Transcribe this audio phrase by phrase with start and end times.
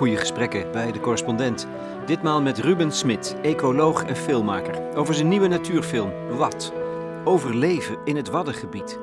[0.00, 1.66] goede gesprekken bij de correspondent.
[2.06, 4.96] Ditmaal met Ruben Smit, ecoloog en filmmaker.
[4.96, 6.72] Over zijn nieuwe natuurfilm Wat?
[7.24, 8.98] Overleven in het Waddengebied.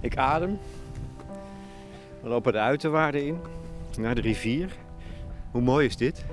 [0.00, 0.58] Ik adem.
[2.22, 3.38] We lopen de uiterwaarden in,
[3.98, 4.70] naar de rivier.
[5.50, 6.24] Hoe mooi is dit?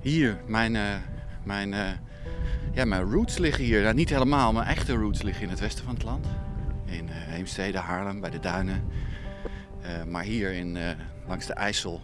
[0.00, 0.94] Hier, mijn, eh,
[1.42, 1.90] mijn, eh,
[2.72, 3.82] ja, mijn roots liggen hier.
[3.82, 6.26] Nou, niet helemaal, mijn echte roots liggen in het westen van het land.
[7.42, 8.84] Uh, Heemstede, Haarlem, bij de duinen.
[10.08, 10.78] maar hier in,
[11.26, 12.00] langs de IJssel.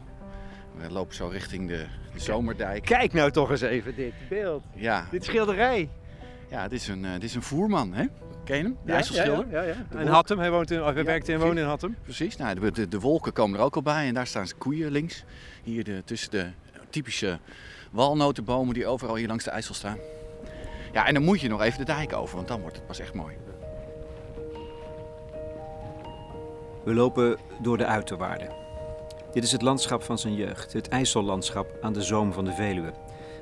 [0.77, 2.85] We lopen zo richting de, de Zomerdijk.
[2.85, 4.65] Kijk nou toch eens even dit beeld.
[4.75, 5.07] Ja.
[5.11, 5.89] Dit schilderij.
[6.51, 8.05] Ja, dit is een, dit is een voerman, hè?
[8.45, 8.77] Ken je hem?
[8.85, 9.51] De ja, IJsselschilder.
[9.51, 9.99] Ja, ja, ja.
[9.99, 11.97] En Hattem, hij, woont in, hij werkt en woont in Hattem.
[12.03, 14.55] Precies, nou, de, de, de, wolken komen er ook al bij en daar staan ze
[14.55, 15.25] koeien links.
[15.63, 16.51] Hier de, tussen de
[16.91, 17.39] typische
[17.91, 19.99] walnotenbomen die overal hier langs de IJssel staan.
[20.93, 22.99] Ja, en dan moet je nog even de dijk over, want dan wordt het pas
[22.99, 23.37] echt mooi.
[26.89, 28.49] We lopen door de uiterwaarden.
[29.33, 32.93] Dit is het landschap van zijn jeugd, het IJssellandschap aan de zoom van de Veluwe.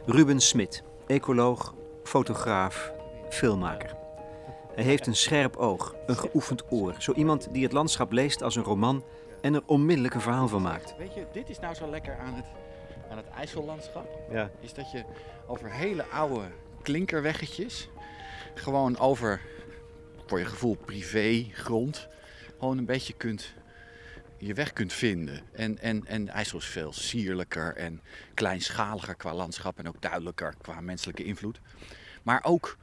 [0.06, 2.92] Ruben Smit, ecoloog, fotograaf,
[3.28, 3.97] filmmaker.
[4.75, 6.94] Hij heeft een scherp oog, een geoefend oor.
[6.98, 9.05] Zo iemand die het landschap leest als een roman
[9.41, 10.94] en er onmiddellijk een verhaal van maakt.
[10.98, 12.47] Weet je, dit is nou zo lekker aan het,
[13.10, 14.06] aan het IJssellandschap.
[14.31, 14.50] Ja.
[14.60, 15.05] Is dat je
[15.47, 16.47] over hele oude
[16.83, 17.88] klinkerweggetjes,
[18.55, 19.41] gewoon over,
[20.27, 22.08] voor je gevoel, privégrond,
[22.58, 23.54] gewoon een beetje kunt,
[24.38, 25.40] je weg kunt vinden.
[25.52, 28.00] En, en, en IJssel is veel sierlijker en
[28.34, 31.60] kleinschaliger qua landschap en ook duidelijker qua menselijke invloed.
[32.22, 32.76] Maar ook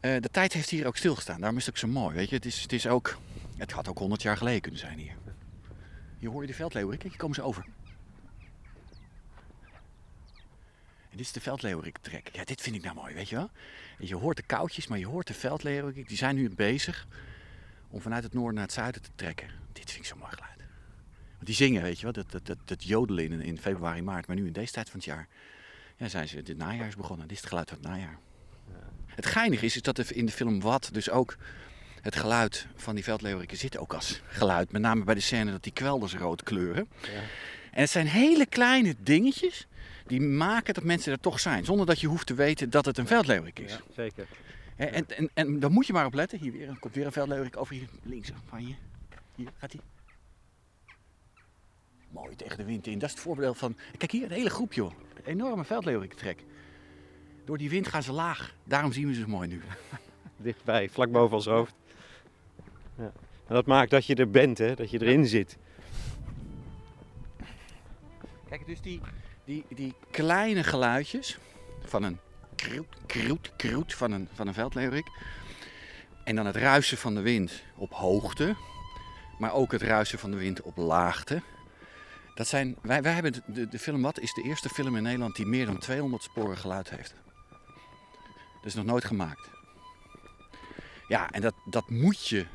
[0.00, 1.38] uh, de tijd heeft hier ook stilgestaan.
[1.38, 2.16] Daarom is het ook zo mooi.
[2.16, 2.34] Weet je?
[2.34, 3.16] Het, is, het, is ook,
[3.56, 5.16] het had ook 100 jaar geleden kunnen zijn hier.
[6.18, 7.00] Je de veldleeuwerik.
[7.00, 7.64] Kijk, hier komen ze over.
[11.10, 12.30] En dit is de veldleeuwerik trek.
[12.32, 13.50] Ja, dit vind ik nou mooi, weet je wel?
[13.98, 16.08] Je hoort de koudjes, maar je hoort de veldleeuwerik.
[16.08, 17.06] Die zijn nu bezig
[17.88, 19.48] om vanuit het noorden naar het zuiden te trekken.
[19.72, 20.58] Dit vind ik zo mooi geluid.
[21.34, 24.26] Want die zingen, weet je wel, dat, dat, dat, dat jodelen in, in februari, maart.
[24.26, 25.28] Maar nu in deze tijd van het jaar
[25.96, 27.28] ja, zijn ze, dit najaar is begonnen.
[27.28, 28.18] Dit is het geluid van het najaar.
[29.06, 31.36] Het geinige is, is dat er in de film Wat dus ook
[32.00, 34.72] het geluid van die veldleeuweriken zit ook als geluid.
[34.72, 36.88] Met name bij de scène dat die kwelders rood kleuren.
[37.02, 37.08] Ja.
[37.70, 39.66] En het zijn hele kleine dingetjes
[40.06, 41.64] die maken dat mensen er toch zijn.
[41.64, 43.72] Zonder dat je hoeft te weten dat het een veldleeuwerik is.
[43.72, 44.26] Ja, zeker.
[44.78, 46.38] En, en, en, en dan moet je maar op letten.
[46.38, 48.74] Hier weer, komt weer een veldleeuwerik over hier links van je.
[49.34, 49.80] Hier gaat hij.
[52.10, 52.98] Mooi tegen de wind in.
[52.98, 53.76] Dat is het voorbeeld van...
[53.96, 54.92] Kijk hier, een hele groep joh.
[55.14, 56.44] Een enorme veldleeuwerik trek.
[57.44, 58.54] Door die wind gaan ze laag.
[58.64, 59.62] Daarom zien we ze mooi nu.
[60.36, 61.74] Dichtbij, vlak boven ons hoofd.
[62.94, 63.12] Ja.
[63.46, 64.74] En dat maakt dat je er bent, hè?
[64.74, 65.58] dat je erin zit.
[68.48, 69.00] Kijk, dus die,
[69.44, 71.38] die, die kleine geluidjes
[71.80, 72.18] van een
[72.58, 75.06] kroet, kroet, kroet van een, van een veldleeuwerik.
[76.24, 78.56] En dan het ruisen van de wind op hoogte.
[79.38, 81.42] Maar ook het ruisen van de wind op laagte.
[82.34, 85.36] Dat zijn, wij, wij hebben de, de film Wat is de eerste film in Nederland
[85.36, 87.14] die meer dan 200 sporen geluid heeft.
[88.54, 89.50] Dat is nog nooit gemaakt.
[91.08, 92.46] Ja, en dat, dat moet je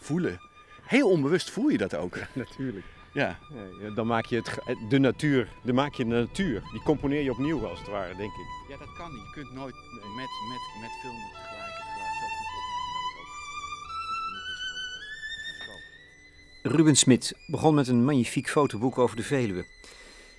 [0.00, 0.40] voelen.
[0.82, 2.18] Heel onbewust voel je dat ook.
[2.32, 2.86] Natuurlijk.
[3.12, 3.38] Ja.
[3.80, 3.90] ja.
[3.90, 6.62] dan maak je het, de natuur, dan maak je de natuur.
[6.72, 8.46] Die componeer je opnieuw als het ware, denk ik.
[8.68, 9.22] Ja, dat kan niet.
[9.22, 13.14] Je kunt nooit met, met, met film tegelijk het geluid zo goed opnemen dat het
[13.14, 14.64] ook goed genoeg is
[15.66, 19.64] voor de Ruben Smit begon met een magnifiek fotoboek over de Veluwe.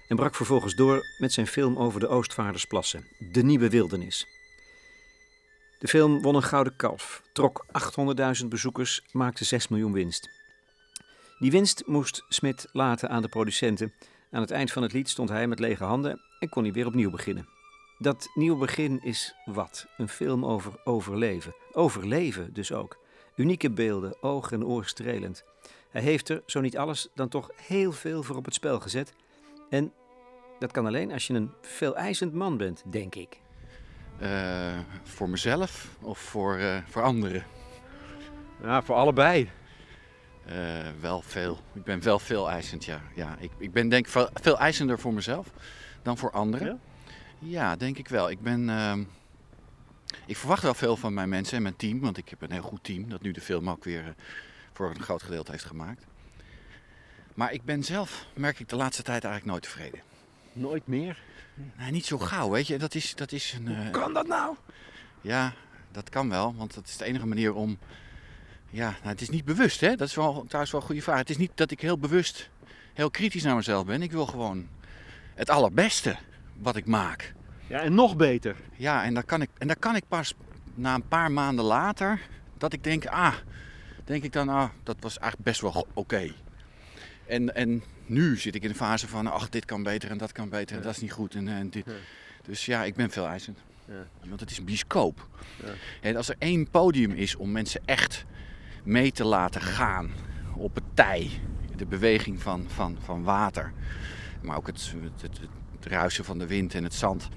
[0.08, 4.28] En brak vervolgens door met zijn film over de Oostvaardersplassen, De Nieuwe Wildernis.
[5.80, 7.66] De film won een gouden kalf, trok
[8.42, 10.41] 800.000 bezoekers, maakte 6 miljoen winst.
[11.42, 13.94] Die winst moest Smit laten aan de producenten.
[14.32, 16.86] Aan het eind van het lied stond hij met lege handen en kon hij weer
[16.86, 17.48] opnieuw beginnen.
[17.98, 19.88] Dat nieuwe begin is wat?
[19.98, 21.56] Een film over overleven.
[21.72, 22.98] Overleven dus ook.
[23.36, 25.44] Unieke beelden, oog en oor strelend.
[25.90, 29.14] Hij heeft er, zo niet alles, dan toch heel veel voor op het spel gezet.
[29.70, 29.94] En
[30.60, 33.40] dat kan alleen als je een veeleisend man bent, denk ik.
[34.22, 37.46] Uh, voor mezelf of voor, uh, voor anderen?
[38.64, 39.50] Ja, voor allebei.
[40.52, 40.58] Uh,
[41.00, 41.60] wel veel.
[41.74, 43.02] Ik ben wel veel eisend, ja.
[43.16, 45.48] ja ik, ik ben denk veel, veel eisender voor mezelf
[46.02, 46.80] dan voor anderen.
[47.40, 48.30] Ja, ja denk ik wel.
[48.30, 48.70] Ik ben...
[48.70, 49.04] Ehm,
[50.26, 52.62] ik verwacht wel veel van mijn mensen en mijn team, want ik heb een heel
[52.62, 54.16] goed team dat nu de film ook weer
[54.74, 56.06] voor een groot gedeelte heeft gemaakt.
[57.34, 60.02] Maar ik ben zelf, merk ik de laatste tijd eigenlijk nooit tevreden.
[60.54, 61.24] Nooit meer?
[61.78, 62.78] Nee, niet zo gauw, weet je.
[62.78, 64.56] Dat is, dat is een, Hoe kan dat nou?
[65.22, 65.54] Ja,
[65.92, 67.78] dat kan wel, want dat is de enige manier om...
[68.72, 69.96] Ja, nou, het is niet bewust, hè.
[69.96, 71.18] Dat is wel, trouwens wel een goede vraag.
[71.18, 72.50] Het is niet dat ik heel bewust,
[72.94, 74.02] heel kritisch naar mezelf ben.
[74.02, 74.68] Ik wil gewoon
[75.36, 76.16] het allerbeste
[76.58, 77.34] wat ik maak.
[77.68, 78.56] Ja, en nog beter.
[78.76, 80.34] Ja, en dan kan ik, en dan kan ik pas
[80.76, 82.20] na een paar maanden later...
[82.58, 83.34] dat ik denk, ah,
[84.06, 86.34] denk ik dan, ah, dat was eigenlijk best wel oké.
[87.28, 90.32] En, en nu zit ik in de fase van, ach, dit kan beter en dat
[90.32, 90.88] kan beter en Ja.
[90.88, 91.36] dat is niet goed.
[91.36, 91.86] En, en dit.
[91.86, 91.94] Ja.
[92.44, 93.58] Dus ja, ik ben veel eisend.
[93.86, 94.08] Ja.
[94.28, 95.28] Want het is een bioscoop.
[95.64, 95.72] Ja.
[96.02, 98.26] En als er één podium is om mensen echt
[98.84, 100.12] mee te laten gaan
[100.56, 101.30] op het tij,
[101.76, 103.74] de beweging van, van, van water,
[104.42, 105.40] maar ook het, het, het,
[105.76, 107.30] het ruisen van de wind en het zand,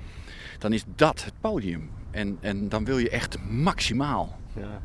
[0.58, 1.90] dan is dat het podium.
[2.10, 4.38] En, en dan wil je echt maximaal.
[4.56, 4.82] Ja.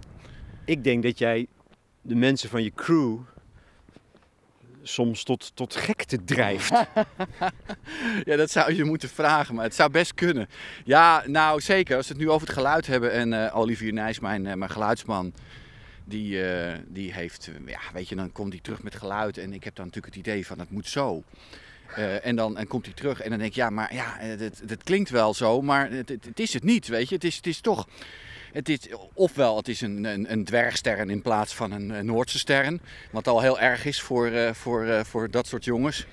[0.66, 1.48] Ik denk dat jij
[2.02, 3.18] de mensen van je crew
[4.82, 6.72] soms tot, tot gekte drijft.
[8.24, 10.48] Ja, dat zou je moeten vragen, maar het zou best kunnen.
[10.84, 11.96] Ja, nou zeker.
[11.96, 14.72] Als we het nu over het geluid hebben en eh, Olivier Nijs, mijn, eh, mijn
[14.72, 15.34] geluidsman,
[16.10, 19.54] die, eh, die heeft, eh, ja, weet je, dan komt hij terug met geluid en
[19.54, 21.24] ik heb dan natuurlijk het idee van het moet zo.
[21.96, 24.84] Eh, en dan en komt hij terug en dan denk ik, ja, maar ja, het,
[24.84, 27.16] klinkt wel zo, maar het, het, is het niet, weet je.
[27.16, 27.88] Het is, het is toch,
[28.52, 28.80] het is,
[29.14, 33.42] ofwel het is een, een, een dwergsterren in plaats van een, Noordse sterren, wat al
[33.42, 36.06] heel erg is voor, voor, voor dat soort jongens.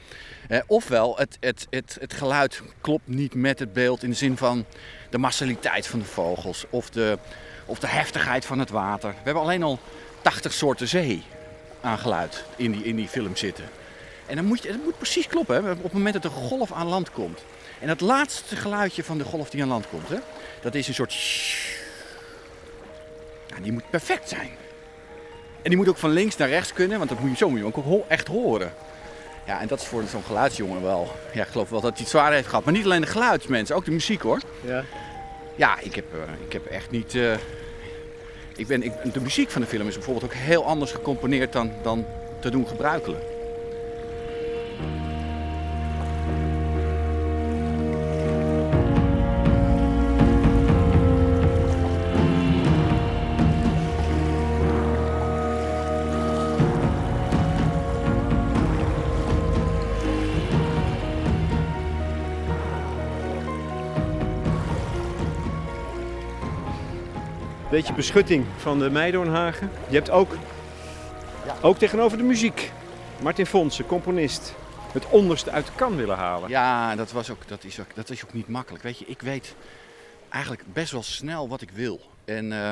[0.67, 4.65] Ofwel, het, het, het, het geluid klopt niet met het beeld in de zin van
[5.11, 7.19] de massaliteit van de vogels of de,
[7.67, 9.11] of de heftigheid van het water.
[9.11, 9.79] We hebben alleen al
[10.23, 11.23] 80 soorten zee
[11.81, 13.65] aan geluid in die, in die film zitten.
[14.27, 16.73] En dan moet je, het moet precies kloppen hè, op het moment dat de golf
[16.73, 17.45] aan land komt.
[17.81, 20.17] En dat laatste geluidje van de golf die aan land komt, hè,
[20.61, 21.15] dat is een soort...
[23.47, 24.51] Ja, die moet perfect zijn.
[25.63, 27.59] En die moet ook van links naar rechts kunnen, want dat moet je, zo moet
[27.59, 28.73] je ook echt horen.
[29.47, 31.13] Ja, en dat is voor zo'n geluidsjongen wel.
[31.33, 32.65] Ja, ik geloof wel dat hij het zwaar heeft gehad.
[32.65, 34.41] Maar niet alleen de geluidsmensen, ook de muziek hoor.
[34.61, 34.85] Ja.
[35.57, 37.15] Ja, ik heb, eh, ik heb echt niet.
[37.15, 37.35] eh,
[38.57, 41.73] ik ben, ik, de muziek van de film is bijvoorbeeld ook heel anders gecomponeerd dan,
[41.83, 42.07] dan
[42.41, 43.25] te doen gebruikelijk.
[67.77, 69.71] Beetje beschutting van de Meidoornhagen.
[69.89, 70.37] Je hebt ook,
[71.63, 72.73] ook tegenover de muziek,
[73.23, 74.55] Martin Fonsen, componist,
[74.93, 76.49] het onderste uit de kan willen halen.
[76.49, 78.83] Ja, dat, was ook, dat, is ook, dat is ook niet makkelijk.
[78.85, 79.55] Weet je, ik weet
[80.29, 82.01] eigenlijk best wel snel wat ik wil.
[82.25, 82.69] En, eh,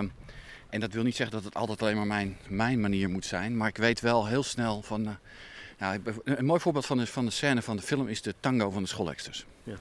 [0.68, 3.56] en dat wil niet zeggen dat het altijd alleen maar mijn, mijn manier moet zijn.
[3.56, 5.06] Maar ik weet wel heel snel van.
[5.06, 5.14] eh,
[5.78, 8.70] nou, een mooi voorbeeld van de, van de scène van de film is de tango
[8.70, 9.46] van de schoolexters.
[9.62, 9.76] Ja.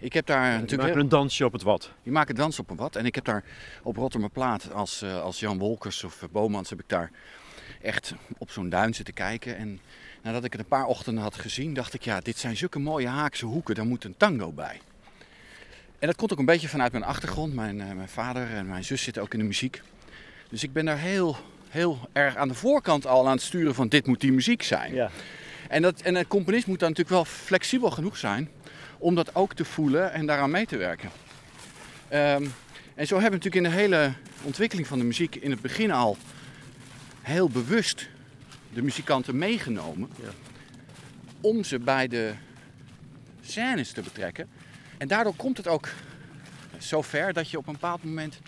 [0.00, 1.90] Ik heb daar natuurlijk een dansje op het wat.
[2.02, 2.96] Die maken dans op een wat.
[2.96, 3.44] En ik heb daar
[3.82, 7.10] op Rotterdamplaat als, eh, als Jan Wolkers of eh, Bomans heb ik daar
[7.82, 9.56] echt op zo'n duin zitten kijken.
[9.56, 9.80] En
[10.22, 13.06] nadat ik het een paar ochtenden had gezien, dacht ik, ja, dit zijn zulke mooie
[13.06, 14.80] haakse hoeken, daar moet een tango bij.
[15.98, 17.54] En dat komt ook een beetje vanuit mijn achtergrond.
[17.54, 19.82] Mijn, eh, mijn vader en mijn zus zitten ook in de muziek.
[20.48, 21.36] Dus ik ben daar heel,
[21.68, 24.94] heel erg aan de voorkant al aan het sturen van dit moet die muziek zijn.
[24.94, 25.10] Ja.
[25.68, 28.50] En, dat, en een componist moet dan natuurlijk wel flexibel genoeg zijn
[28.98, 31.10] om dat ook te voelen en daaraan mee te werken.
[32.08, 32.46] Ehm,
[32.94, 34.12] en zo hebben we natuurlijk in de hele
[34.42, 36.16] ontwikkeling van de muziek in het begin al
[37.22, 38.08] heel bewust
[38.72, 40.10] de muzikanten meegenomen.
[40.22, 40.28] Ja.
[41.40, 42.32] Om ze bij de
[43.40, 44.48] scènes te betrekken.
[44.98, 45.88] En daardoor komt het ook
[46.78, 48.38] zover dat je op een bepaald moment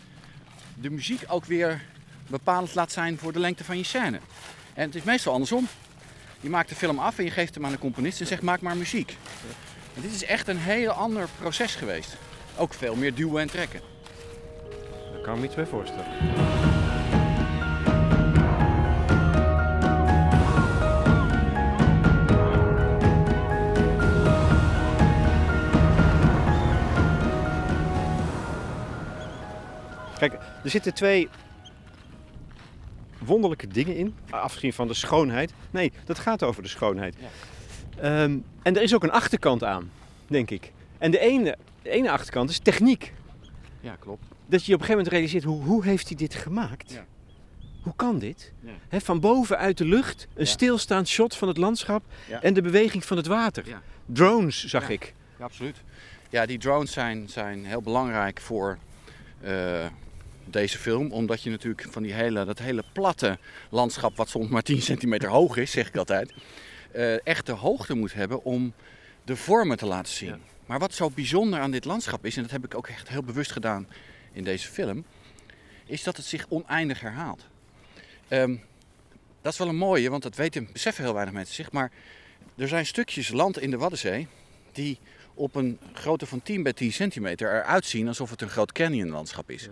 [0.80, 1.82] de muziek ook weer
[2.26, 4.20] bepalend laat zijn voor de lengte van je scène.
[4.74, 5.68] En het is meestal andersom.
[6.40, 8.60] Je maakt de film af en je geeft hem aan de componist en zegt maak
[8.60, 9.16] maar muziek.
[9.94, 12.16] En dit is echt een heel ander proces geweest.
[12.56, 13.80] Ook veel meer duwen en trekken.
[15.12, 16.06] Daar kan ik me iets bij voorstellen.
[30.18, 30.32] Kijk,
[30.64, 31.28] er zitten twee
[33.18, 34.14] wonderlijke dingen in.
[34.30, 35.52] Afgezien van de schoonheid.
[35.70, 37.16] Nee, dat gaat over de schoonheid.
[37.18, 37.26] Ja.
[38.00, 39.90] Ehm, en er is ook een achterkant aan,
[40.26, 40.72] denk ik.
[40.98, 43.12] En de ene, de ene achterkant is techniek.
[43.80, 44.22] Ja, klopt.
[44.46, 46.92] Dat je op een gegeven moment realiseert, hoe, hoe heeft hij dit gemaakt?
[46.92, 47.04] Ja.
[47.82, 48.52] Hoe kan dit?
[48.90, 49.00] Ja.
[49.00, 50.50] Van boven uit de lucht, een Ja.
[50.50, 52.02] stilstaand shot van het landschap
[52.40, 53.64] en de beweging van het water.
[54.06, 55.14] Drones zag ik.
[55.38, 55.76] Ja, absoluut.
[56.30, 58.78] Ja, die drones zijn, zijn heel belangrijk voor
[59.40, 59.86] eh,
[60.44, 61.12] deze film.
[61.12, 63.38] Omdat je natuurlijk van die hele, dat hele platte
[63.70, 66.32] landschap, wat soms maar 10 centimeter hoog is, zeg ik altijd,
[66.92, 68.72] eh, echt de hoogte moet hebben om
[69.24, 70.28] de vormen te laten zien.
[70.28, 70.38] Ja.
[70.66, 73.22] Maar wat zo bijzonder aan dit landschap is, en dat heb ik ook echt heel
[73.22, 73.88] bewust gedaan
[74.32, 75.04] in deze film,
[75.86, 77.46] is dat het zich oneindig herhaalt.
[78.28, 78.56] Ehm,
[79.42, 81.72] dat is wel een mooie, want dat weten, beseffen heel weinig mensen zich.
[81.72, 81.90] Maar
[82.56, 84.28] er zijn stukjes land in de Waddenzee
[84.72, 84.98] die
[85.34, 89.50] op een grootte van 10 bij 10 centimeter eruit zien alsof het een groot canyonlandschap
[89.50, 89.68] is.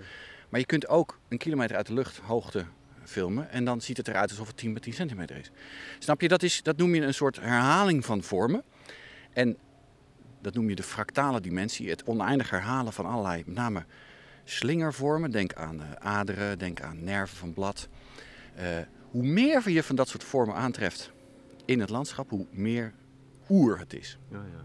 [0.48, 2.66] Maar je kunt ook een kilometer uit de lucht hoogte
[3.09, 5.50] filmen en dan ziet het eruit alsof het 10 bij 10 centimeter is.
[5.99, 6.29] Snap je?
[6.29, 8.62] Dat, is, dat noem je een soort herhaling van vormen.
[9.33, 9.57] En
[10.41, 13.85] dat noem je de fractale dimensie, het oneindig herhalen van allerlei, met name
[14.45, 15.31] slingervormen.
[15.31, 17.88] Denk aan eh, aderen, denk aan nerven van blad.
[18.55, 18.67] Eh,
[19.11, 21.12] hoe meer je van dat soort vormen aantreft
[21.65, 22.93] in het landschap, hoe meer
[23.49, 24.19] oer het is.
[24.31, 24.65] Ja, ja.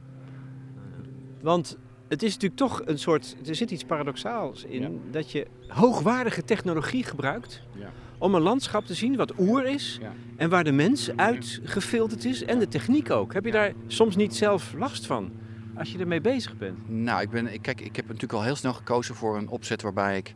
[1.41, 3.35] Want het is natuurlijk toch een soort.
[3.45, 4.89] Er zit iets paradoxaals in Ja.
[5.11, 7.91] dat je hoogwaardige technologie gebruikt Ja.
[8.17, 10.11] Om een landschap te zien wat oer is Ja.
[10.35, 13.33] en waar de mens uit gefilterd is en de techniek ook.
[13.33, 15.31] Heb je daar soms niet zelf last van
[15.77, 16.89] als je ermee bezig bent?
[16.89, 20.17] Nou, ik, ben, kijk, ik heb natuurlijk al heel snel gekozen voor een opzet waarbij
[20.17, 20.35] ik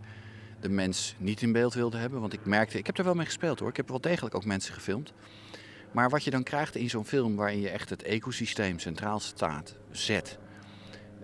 [0.59, 2.19] de mens niet in beeld wilde hebben.
[2.19, 3.69] Want ik merkte, ik heb er wel mee gespeeld hoor.
[3.69, 5.13] Ik heb wel degelijk ook mensen gefilmd.
[5.91, 9.75] Maar wat je dan krijgt in zo'n film waarin je echt het ecosysteem centraal staat,
[9.91, 10.37] zet.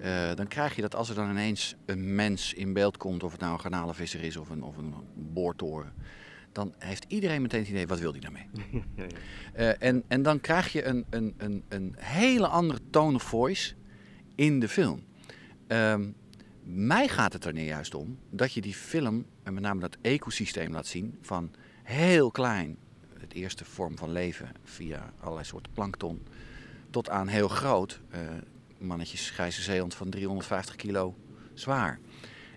[0.01, 3.31] eh, dan krijg je dat als er dan ineens een mens in beeld komt, of
[3.31, 5.93] het nou een garnalenvisser is of een, of een boortoren.
[6.53, 8.48] Dan heeft iedereen meteen het idee, wat wil die daarmee?
[9.53, 13.74] Eh, en, en dan krijg je een, een, een, een hele andere tone of voice
[14.36, 15.03] in de film.
[15.67, 16.10] Ehm,
[16.63, 19.98] mij gaat het er nu juist om dat je die film, en met name dat
[20.01, 21.51] ecosysteem laat zien, van
[21.83, 22.77] heel klein,
[23.19, 26.25] het eerste vorm van leven via allerlei soorten plankton,
[26.89, 28.19] tot aan heel groot, eh,
[28.77, 31.15] mannetjes grijze zeehond van 350 kilo
[31.53, 32.00] zwaar.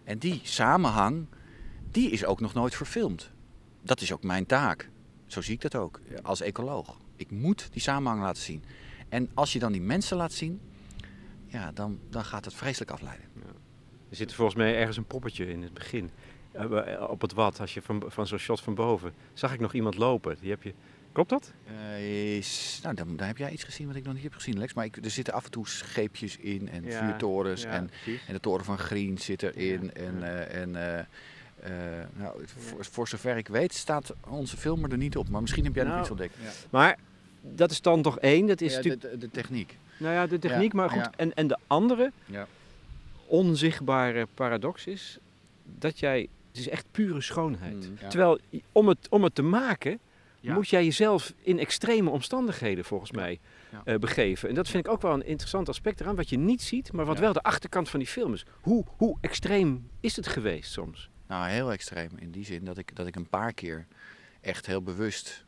[0.04, 1.26] En die samenhang,
[1.90, 3.30] die is ook nog nooit verfilmd.
[3.86, 4.88] Dat is ook mijn taak.
[5.26, 6.96] Zo zie ik dat ook, eh, als ecoloog.
[7.16, 8.64] Ik moet die samenhang laten zien.
[9.08, 10.60] En als je dan die mensen laat zien,
[11.46, 13.26] ja, dan, dan gaat het vreselijk afleiden.
[14.10, 16.10] Er zit volgens mij ergens een poppetje in het begin.
[16.52, 19.12] Eh, Op het wat, als je van, van zo'n shot van boven.
[19.32, 20.36] Zag ik nog iemand lopen.
[20.40, 20.74] Die heb je...
[21.12, 21.52] Klopt dat?
[21.66, 24.58] Eh, is, nou, dan, dan heb jij iets gezien wat ik nog niet heb gezien,
[24.58, 24.74] Lex.
[24.74, 27.62] Maar ik, er zitten af en toe scheepjes in en Ja, vuurtorens.
[27.62, 27.90] ja, en,
[28.26, 29.84] en de toren van Green zit erin.
[29.84, 30.26] Ja, en ja.
[30.26, 31.04] eh, en eh,
[31.66, 31.72] eh,
[32.16, 35.28] nou, voor, voor zover ik weet staat onze filmer er niet op.
[35.28, 36.34] Maar misschien heb jij nog Nou, iets ontdekt.
[36.42, 36.50] Ja.
[36.70, 36.98] Maar
[37.42, 38.46] dat is dan toch één.
[38.46, 39.02] Dat is Ja, natuurlijk...
[39.02, 39.78] de, de, de techniek.
[39.98, 40.98] Nou ja, de techniek, Ja, maar goed.
[41.04, 41.12] ja.
[41.16, 42.46] En, en de andere Ja.
[43.26, 45.18] onzichtbare paradox is
[45.64, 46.28] dat jij...
[46.48, 47.88] Het is echt pure schoonheid.
[47.88, 48.08] Mm, ja.
[48.08, 48.38] Terwijl
[48.72, 49.98] om het, om het te maken
[50.40, 50.54] Ja.
[50.54, 53.38] moet jij jezelf in extreme omstandigheden volgens mij
[53.70, 53.82] Ja.
[53.84, 54.48] eh, begeven.
[54.48, 56.16] En dat vind ik ook wel een interessant aspect eraan.
[56.16, 57.22] Wat je niet ziet, maar wat Ja.
[57.22, 58.44] wel de achterkant van die film is.
[58.60, 61.10] Hoe, hoe extreem is het geweest soms?
[61.26, 62.10] Nou, heel extreem.
[62.16, 63.86] In die zin dat ik, dat ik een paar keer
[64.40, 65.44] echt heel bewust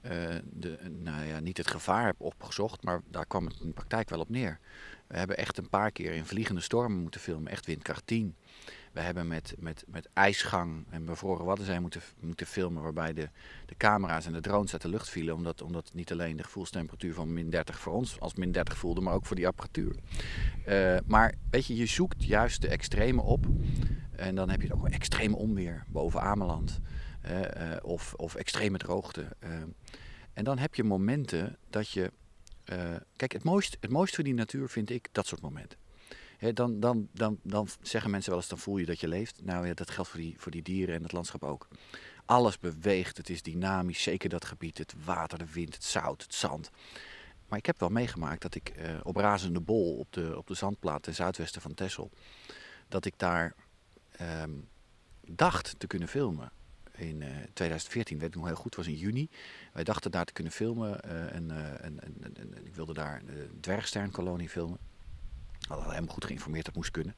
[0.00, 3.72] eh, de, nou ja, niet het gevaar heb opgezocht, maar daar kwam het in de
[3.72, 4.58] praktijk wel op neer.
[5.06, 8.36] We hebben echt een paar keer in vliegende stormen moeten filmen, echt windkracht 10.
[8.96, 13.28] We hebben met, met, met ijsgang en bevroren Waddenzee moeten, moeten filmen, waarbij de,
[13.66, 17.14] de camera's en de drones uit de lucht vielen, omdat, omdat niet alleen de gevoelstemperatuur
[17.14, 19.96] van min 30 voor ons als min 30 voelde, maar ook voor die apparatuur.
[20.64, 23.46] Eh, maar weet je, je zoekt juist de extreme op.
[24.10, 26.80] En dan heb je ook wel extreme onweer boven Ameland.
[27.20, 29.26] eh, eh, of, of extreme droogte.
[30.32, 32.12] en dan heb je momenten dat je...
[32.66, 35.78] eh, kijk, het mooiste, het mooiste voor die natuur vind ik dat soort momenten.
[36.54, 39.40] Dan, dan, dan, dan zeggen mensen wel eens, dan voel je dat je leeft.
[39.44, 41.68] Nou ja, dat geldt voor die, voor die dieren en het landschap ook.
[42.24, 44.78] Alles beweegt, het is dynamisch, zeker dat gebied.
[44.78, 46.70] Het water, de wind, het zout, het zand.
[47.48, 50.54] Maar ik heb wel meegemaakt dat ik eh, op Razende Bol, op de, op de
[50.54, 52.10] zandplaat ten zuidwesten van Texel,
[52.88, 53.54] dat ik daar
[54.10, 54.52] ehm,
[55.20, 56.52] dacht te kunnen filmen.
[56.96, 59.28] In eh, 2014, weet ik nog heel goed, was in juni.
[59.72, 61.02] Wij dachten daar te kunnen filmen.
[61.02, 64.78] eh, en, eh, en, en, en- en ik wilde daar de dwergsternkolonie filmen.
[65.68, 67.16] Hadden helemaal goed geïnformeerd, dat moest kunnen.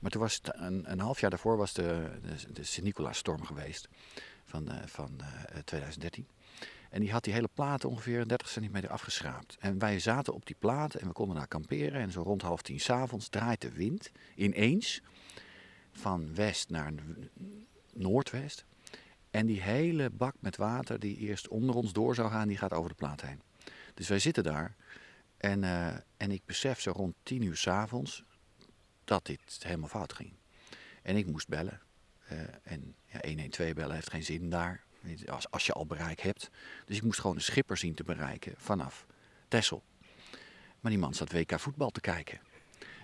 [0.00, 3.88] Maar toen was een, een half jaar daarvoor was de, de, de Sint-Nicolaas-storm geweest
[4.44, 6.26] van, eh, van eh, 2013.
[6.90, 9.56] En die had die hele plaat ongeveer 30 centimeter afgeschraapt.
[9.60, 12.00] En wij zaten op die plaat en we konden daar kamperen.
[12.00, 15.00] En zo rond half tien s'avonds draait de wind ineens
[15.92, 16.92] van west naar
[17.94, 18.64] noordwest.
[19.30, 22.72] En die hele bak met water die eerst onder ons door zou gaan, die gaat
[22.72, 23.40] over de plaat heen.
[23.94, 24.76] Dus wij zitten daar
[25.36, 28.24] en, eh, en ik besef zo rond tien uur s'avonds
[29.04, 30.32] dat dit helemaal fout ging.
[31.02, 31.80] En ik moest bellen.
[32.26, 34.84] Eh, en ja, 112 bellen heeft geen zin daar,
[35.26, 36.50] als, als je al bereik hebt.
[36.84, 39.06] Dus ik moest gewoon een schipper zien te bereiken vanaf
[39.48, 39.82] Texel.
[40.80, 42.40] Maar die man zat WK voetbal te kijken.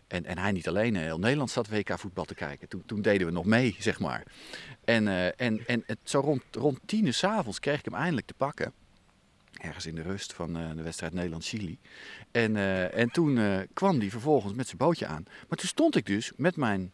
[0.06, 2.68] En, en hij niet alleen, eh, heel Nederland zat WK voetbal te kijken.
[2.68, 4.22] Toen, toen deden we nog mee, zeg maar.
[4.84, 8.26] En, eh, en, en het, zo rond, rond tien uur s'avonds kreeg ik hem eindelijk
[8.26, 8.72] te pakken.
[9.52, 11.78] Ergens in de rust van eh, de wedstrijd Nederland-Chili.
[12.30, 12.56] En,
[12.92, 15.25] en toen kwam hij vervolgens met zijn bootje aan.
[15.48, 16.92] Maar toen stond ik dus met mijn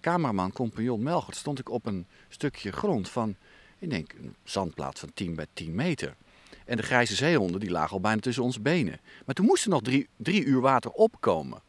[0.00, 3.36] cameraman, compagnon Melgert, stond ik op een stukje grond van,
[3.78, 6.16] ik denk, een zandplaat van 10 bij 10 meter.
[6.64, 9.00] En de grijze zeehonden die lagen al bijna tussen onze benen.
[9.26, 11.62] Maar toen moest er nog drie, drie uur water opkomen.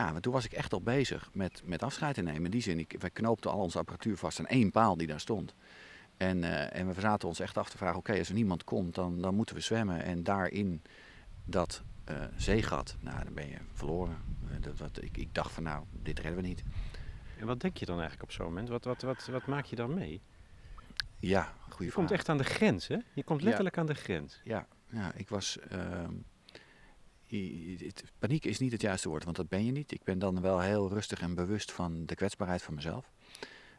[0.00, 2.44] Ja, maar toen was ik echt al bezig met, met afscheid te nemen.
[2.44, 5.20] In die zin, ik, wij knoopten al onze apparatuur vast aan één paal die daar
[5.20, 5.54] stond.
[6.16, 8.94] En, eh, en we zaten ons echt af te vragen, oké, als er niemand komt,
[8.94, 10.02] dan, dan moeten we zwemmen.
[10.02, 10.82] En daarin
[11.44, 14.16] dat eh, zeegat, nou, dan ben je verloren.
[14.50, 16.62] Eh, dat, dat, ik, ik dacht van, nou, dit redden we niet.
[17.38, 18.68] En wat denk je dan eigenlijk op zo'n moment?
[18.68, 20.20] Wat, wat, wat, wat maak je dan mee?
[21.18, 21.94] Ja, goede Je vraag.
[21.94, 22.96] komt echt aan de grens, hè?
[23.14, 23.46] Je komt Ja.
[23.46, 24.40] letterlijk aan de grens.
[24.44, 25.58] Ja, ja ik was.
[25.58, 26.12] ehm,
[28.18, 29.92] paniek is niet het juiste woord, want dat ben je niet.
[29.92, 33.10] Ik ben dan wel heel rustig en bewust van de kwetsbaarheid van mezelf.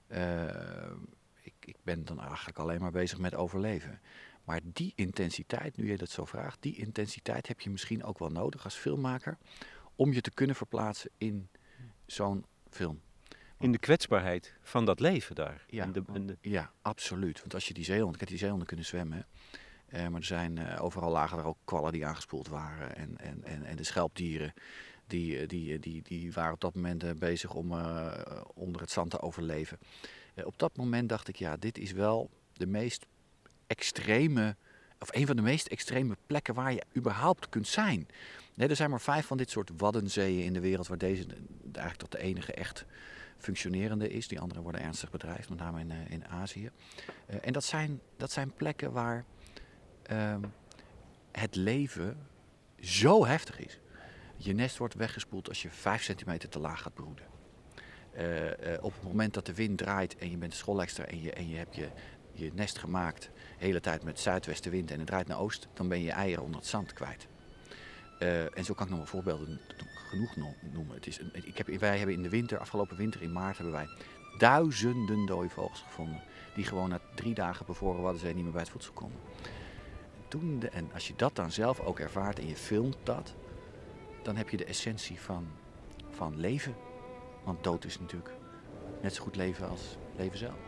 [0.07, 0.91] Eh,
[1.41, 3.99] ik, ik ben dan eigenlijk alleen maar bezig met overleven.
[4.43, 8.29] Maar die intensiteit, nu je dat zo vraagt, die intensiteit heb je misschien ook wel
[8.29, 9.37] nodig als filmmaker
[9.95, 11.49] om je te kunnen verplaatsen in
[12.05, 13.01] zo'n film.
[13.59, 15.65] In de kwetsbaarheid van dat leven daar.
[15.67, 17.39] Ja, In de, in de- Ja, absoluut.
[17.39, 19.17] Want als je die zeehonden, kijk, die zeehonden kunnen zwemmen.
[19.17, 19.23] hè.
[19.91, 22.95] Eh, maar er zijn eh, overal lagen er ook kwallen die aangespoeld waren.
[22.95, 24.53] En, en, en, en de schelpdieren,
[25.07, 27.71] die, eh, die, die, die waren op dat moment bezig om
[28.53, 29.77] onder het zand te overleven.
[30.43, 33.05] Op dat moment dacht ik, ja, dit is wel de meest
[33.67, 34.55] extreme,
[34.99, 38.07] of een van de meest extreme plekken waar je überhaupt kunt zijn.
[38.55, 41.25] Er zijn maar vijf van dit soort waddenzeeën in de wereld waar deze
[41.63, 42.85] eigenlijk tot de enige echt
[43.37, 44.27] functionerende is.
[44.27, 46.69] Die andere worden ernstig bedreigd, met name in, in Azië.
[47.25, 49.25] En dat zijn, dat zijn plekken waar
[50.11, 50.41] ehm,
[51.31, 52.17] het leven
[52.79, 53.79] zo heftig is.
[54.37, 57.25] Je nest wordt weggespoeld als je vijf centimeter te laag gaat broeden.
[58.11, 61.33] Eh, eh, op het moment dat de wind draait en je bent schoolextra en je,
[61.33, 61.89] en je hebt je,
[62.31, 63.21] je nest gemaakt
[63.57, 66.59] de hele tijd met zuidwestenwind en het draait naar oost, dan ben je eieren onder
[66.59, 67.27] het zand kwijt.
[68.19, 69.59] Eh, en zo kan ik nog wel voorbeelden
[70.09, 70.95] genoeg no- noemen.
[70.95, 73.87] Het is ik heb, wij hebben in de winter, afgelopen winter in maart, hebben wij
[74.37, 76.21] duizenden dode vogels gevonden.
[76.55, 79.19] Die gewoon na drie dagen bevroren Waddenzee niet meer bij het voedsel konden.
[80.71, 83.33] En, als je dat dan zelf ook ervaart en je filmt dat,
[84.23, 85.47] dan heb je de essentie van,
[86.09, 86.75] van leven.
[87.43, 88.31] Want dood is natuurlijk
[89.01, 90.59] net zo goed leven als leven zelf.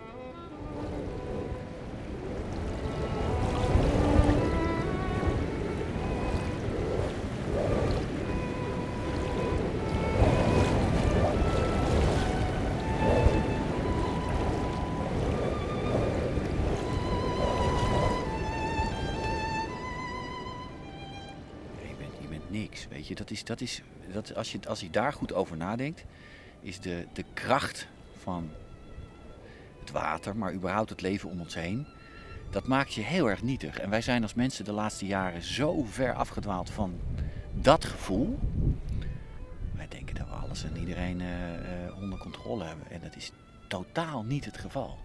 [23.24, 23.82] Dat is, dat is,
[24.14, 26.04] dat, als, je als je daar goed over nadenkt,
[26.62, 28.50] is de, de kracht van
[29.80, 31.88] het water, maar überhaupt het leven om ons heen,
[32.50, 33.80] dat maakt je heel erg nietig.
[33.80, 37.00] En wij zijn als mensen de laatste jaren zo ver afgedwaald van
[37.54, 38.40] dat gevoel.
[39.76, 42.92] Wij denken dat we alles en iedereen eh, eh, onder controle hebben.
[42.92, 43.32] En dat is
[43.68, 44.98] totaal niet het geval.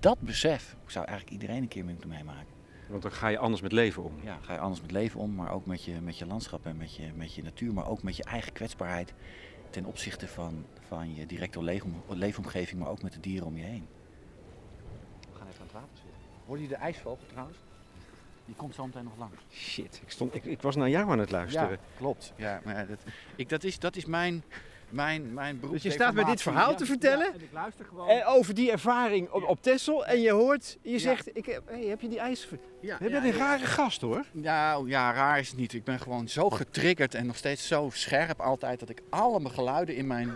[0.00, 2.61] Dat besef zou eigenlijk iedereen een keer moeten meemaken.
[2.92, 4.12] Want dan ga je anders met leven om.
[4.22, 6.76] Ja, ga je anders met leven om, maar ook met je, met je landschap en
[6.76, 9.14] met je, met je natuur, maar ook met je eigen kwetsbaarheid
[9.70, 13.62] ten opzichte van, van je directe leefom- leefomgeving, maar ook met de dieren om je
[13.62, 13.86] heen.
[15.32, 16.20] We gaan even aan het water zitten.
[16.46, 17.58] Hoor je de ijsvogel trouwens?
[18.44, 19.36] Die komt zo meteen nog langs.
[19.50, 21.70] Shit, ik, stond, ik, ik was naar jou aan het luisteren.
[21.70, 22.32] Ja, klopt.
[22.36, 22.98] Ja, maar dat,
[23.36, 24.44] ik, dat, is, dat is mijn,
[24.92, 25.72] mijn, mijn beroep.
[25.74, 27.26] Dus je staat mij dit verhaal te vertellen?
[27.34, 28.08] en ik luister gewoon.
[28.08, 30.06] En over die ervaring op, op Texel.
[30.06, 30.98] En je hoort, je Ja.
[30.98, 32.48] zegt, ik heb, hey, heb je die ijs...
[32.80, 34.24] ja, Je bent een rare gast hoor.
[34.32, 35.72] Nou ja, raar is het niet.
[35.72, 39.54] Ik ben gewoon zo getriggerd en nog steeds zo scherp altijd dat ik alle mijn
[39.54, 40.32] geluiden in mijn,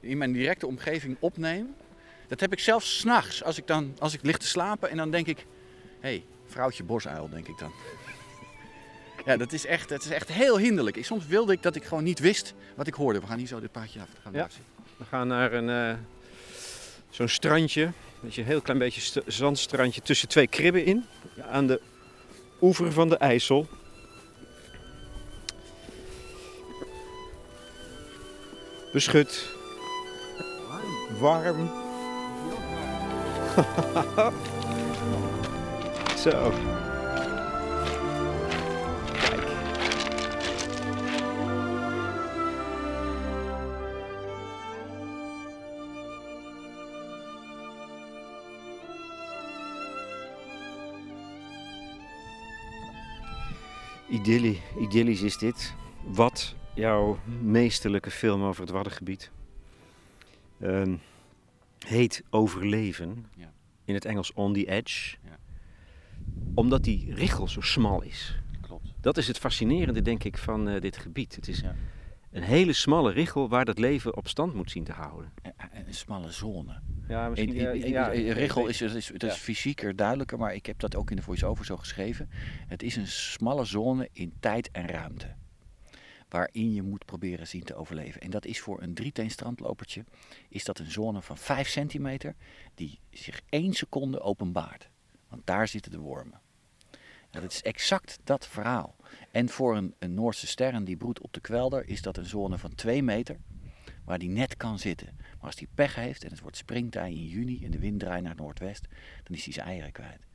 [0.00, 1.74] in mijn directe omgeving opneem.
[2.26, 5.10] Dat heb ik zelfs s'nachts als ik dan als ik lig te slapen en dan
[5.10, 5.38] denk ik,
[6.00, 7.72] hé, hey, vrouwtje bosuil, denk ik dan.
[9.24, 10.96] Ja, dat is echt, dat is echt heel hinderlijk.
[10.96, 13.20] Ik, soms wilde ik dat ik gewoon niet wist wat ik hoorde.
[13.20, 14.08] We gaan hier zo dit paadje af.
[14.22, 14.48] Gaan we Ja.
[14.96, 15.94] We gaan naar een, eh,
[17.10, 17.92] zo'n strandje.
[18.36, 21.04] Een heel klein beetje st- zandstrandje tussen twee kribben in.
[21.50, 21.80] Aan de
[22.60, 23.66] oever van de IJssel.
[28.92, 29.48] Beschut.
[31.20, 31.70] Warm.
[36.22, 36.52] Zo.
[54.10, 55.74] Idyllie, idyllisch is dit.
[56.04, 59.30] Wat jouw meesterlijke film over het Waddengebied
[60.60, 60.96] ehm,
[61.86, 63.26] heet Overleven.
[63.36, 63.52] Ja.
[63.84, 65.16] In het Engels On the Edge.
[65.24, 65.38] Ja.
[66.54, 68.38] Omdat die richel zo smal is.
[68.60, 68.92] Klopt.
[69.00, 71.34] Dat is het fascinerende, denk ik, van eh, dit gebied.
[71.34, 71.74] Het is Ja.
[72.30, 75.32] een hele smalle richel waar dat leven op stand moet zien te houden.
[75.42, 76.80] En- en Een smalle zone.
[77.08, 80.66] Ja, In, in, in- in- Richel is, is, is, dat is fysieker duidelijker, maar ik
[80.66, 82.30] heb dat ook in de voice-over zo geschreven.
[82.66, 85.34] Het is een smalle zone in tijd en ruimte.
[86.28, 88.20] waarin je moet proberen zien te overleven.
[88.20, 90.04] En dat is voor een drieteen strandlopertje,
[90.48, 92.34] is dat een zone van 5 centimeter
[92.74, 94.88] die zich één seconde openbaart.
[95.28, 96.40] Want daar zitten de wormen.
[97.30, 98.96] Nou, dat is exact dat verhaal.
[99.30, 102.58] En voor een, een Noordse sterren die broedt op de kwelder is dat een zone
[102.58, 103.36] van 2 meter
[104.04, 105.16] waar die net kan zitten.
[105.38, 108.22] Maar als die pech heeft en het wordt springtij in juni en de wind draait
[108.22, 108.86] naar noordwest,
[109.22, 110.26] dan is hij zijn eieren kwijt.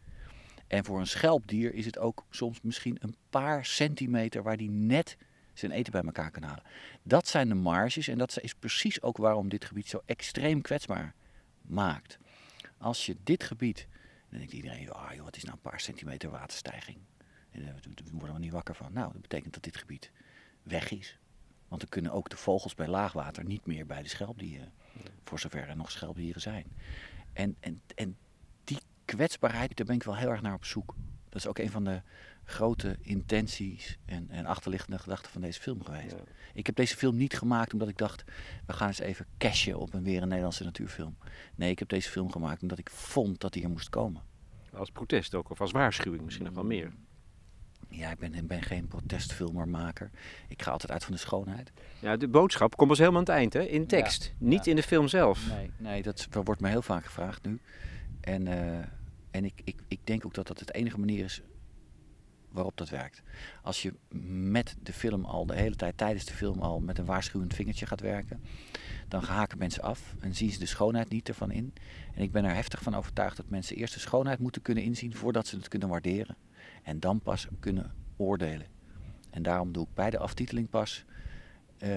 [0.68, 5.18] En voor een schelpdier is het ook soms misschien een paar centimeter waar die net
[5.54, 6.64] zijn eten bij elkaar kan halen.
[7.04, 11.14] Dat zijn de marges en dat is precies ook waarom dit gebied zo extreem kwetsbaar
[11.62, 12.18] maakt.
[12.78, 13.88] Als je dit gebied,
[14.30, 16.98] dan denkt iedereen, ah joh, wat is nou een paar centimeter waterstijging?
[17.52, 17.76] Daar
[18.12, 18.94] worden we niet wakker van.
[18.94, 20.12] Nou, dat betekent dat dit gebied
[20.64, 21.18] weg is.
[21.68, 24.74] Want dan kunnen ook de vogels bij laagwater niet meer bij de schelpdieren.
[25.24, 26.66] Voor zover er nog schelpdieren zijn.
[27.34, 28.18] En, en, en
[28.64, 30.96] die kwetsbaarheid, daar ben ik wel heel erg naar op zoek.
[31.30, 32.02] Dat is ook een van de
[32.44, 36.16] grote intenties en, en achterliggende gedachten van deze film geweest.
[36.54, 38.24] Ik heb deze film niet gemaakt omdat ik dacht,
[38.66, 41.18] we gaan eens even cashen op een weer een Nederlandse natuurfilm.
[41.56, 44.22] Nee, ik heb deze film gemaakt omdat ik vond dat die er moest komen.
[44.74, 46.92] Als protest ook, of als waarschuwing misschien nog wel meer.
[47.90, 50.10] Ja, ik ben, ben geen protestfilmermaker.
[50.48, 51.72] Ik ga altijd uit van de schoonheid.
[52.00, 53.62] Ja, de boodschap komt pas helemaal aan het eind, hè?
[53.62, 54.24] In tekst.
[54.24, 54.72] Ja, Niet ja.
[54.72, 55.48] in de film zelf.
[55.50, 57.60] Nee, nee dat wordt me heel vaak gevraagd nu.
[58.22, 58.86] En, eh,
[59.32, 61.42] en ik, ik, ik denk ook dat dat het enige manier is
[62.54, 63.22] waarop dat werkt.
[63.62, 63.94] Als je
[64.50, 67.86] met de film al, de hele tijd tijdens de film al, met een waarschuwend vingertje
[67.86, 68.42] gaat werken,
[69.08, 71.74] dan haken mensen af en zien ze de schoonheid niet ervan in.
[72.16, 75.16] En ik ben er heftig van overtuigd dat mensen eerst de schoonheid moeten kunnen inzien
[75.16, 76.36] voordat ze het kunnen waarderen.
[76.84, 78.68] En dan pas kunnen oordelen.
[79.30, 81.06] En daarom doe ik bij de aftiteling pas
[81.84, 81.90] uh,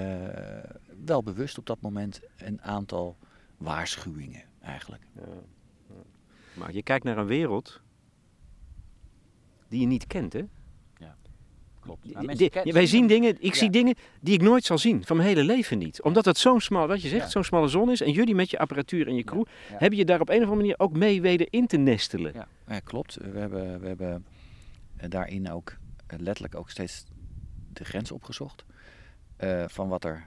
[1.04, 3.16] wel bewust op dat moment een aantal
[3.56, 5.02] waarschuwingen eigenlijk.
[5.14, 5.22] Ja,
[5.88, 5.94] ja.
[6.54, 7.80] Maar je kijkt naar een wereld
[9.68, 10.42] die je niet kent, hè?
[10.98, 11.16] Ja,
[11.80, 12.12] klopt.
[12.12, 13.58] Nou, wij zien dingen, ik ja.
[13.58, 16.02] zie dingen die ik nooit zal zien, van mijn hele leven niet.
[16.02, 18.00] Omdat het zo'n smal, wat je zegt, zo'n smalle zon is.
[18.00, 20.60] En jullie met je apparatuur en je crew, hebben je daar op een of andere
[20.60, 22.32] manier ook mee weten in te nestelen.
[22.66, 23.14] Ja, klopt.
[23.14, 24.24] We hebben, we hebben
[25.08, 27.04] daarin ook letterlijk ook steeds
[27.72, 28.64] de grens opgezocht.
[29.40, 30.26] Uh, van wat er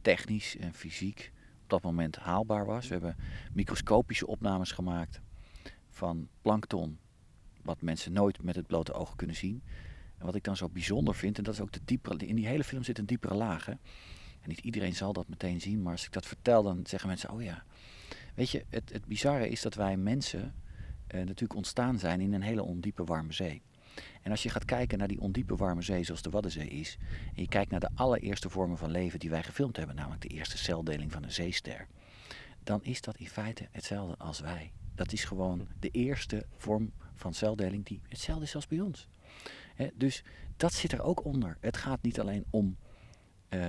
[0.00, 2.86] technisch en fysiek op dat moment haalbaar was.
[2.86, 3.16] We hebben
[3.52, 5.20] microscopische opnames gemaakt
[5.90, 6.98] van plankton,
[7.62, 9.62] wat mensen nooit met het blote oog kunnen zien.
[10.18, 12.46] En wat ik dan zo bijzonder vind, en dat is ook de diepere, in die
[12.46, 13.68] hele film zit een diepere laag.
[13.68, 13.78] En
[14.44, 17.42] niet iedereen zal dat meteen zien, maar als ik dat vertel, dan zeggen mensen, oh
[17.42, 17.64] ja.
[18.34, 20.54] Weet je, het, het bizarre is dat wij mensen
[21.10, 23.62] natuurlijk ontstaan zijn in een hele ondiepe warme zee.
[24.22, 26.98] En als je gaat kijken naar die ondiepe warme zee zoals de Waddenzee is,
[27.34, 30.28] en je kijkt naar de allereerste vormen van leven die wij gefilmd hebben, namelijk de
[30.28, 31.86] eerste celdeling van een zeester,
[32.62, 34.72] dan is dat in feite hetzelfde als wij.
[34.94, 39.08] Dat is gewoon de eerste vorm van celdeling die hetzelfde is als bij ons.
[39.94, 40.24] Dus
[40.56, 41.56] dat zit er ook onder.
[41.60, 42.76] Het gaat niet alleen om
[43.50, 43.66] uh,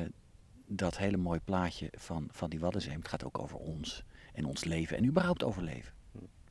[0.68, 4.64] dat hele mooie plaatje van, van die Waddenzee, het gaat ook over ons en ons
[4.64, 5.94] leven en überhaupt overleven.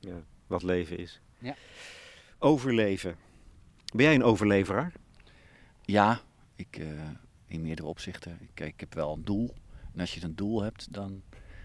[0.00, 1.20] Ja, wat leven is.
[1.38, 1.54] Ja.
[2.38, 3.16] Overleven.
[3.94, 4.92] Ben jij een overleveraar?
[5.82, 6.20] Ja,
[6.56, 6.86] ik, uh,
[7.46, 8.38] in meerdere opzichten.
[8.40, 9.54] Ik, ik, heb wel een doel.
[9.94, 11.22] En als je een doel hebt, dan,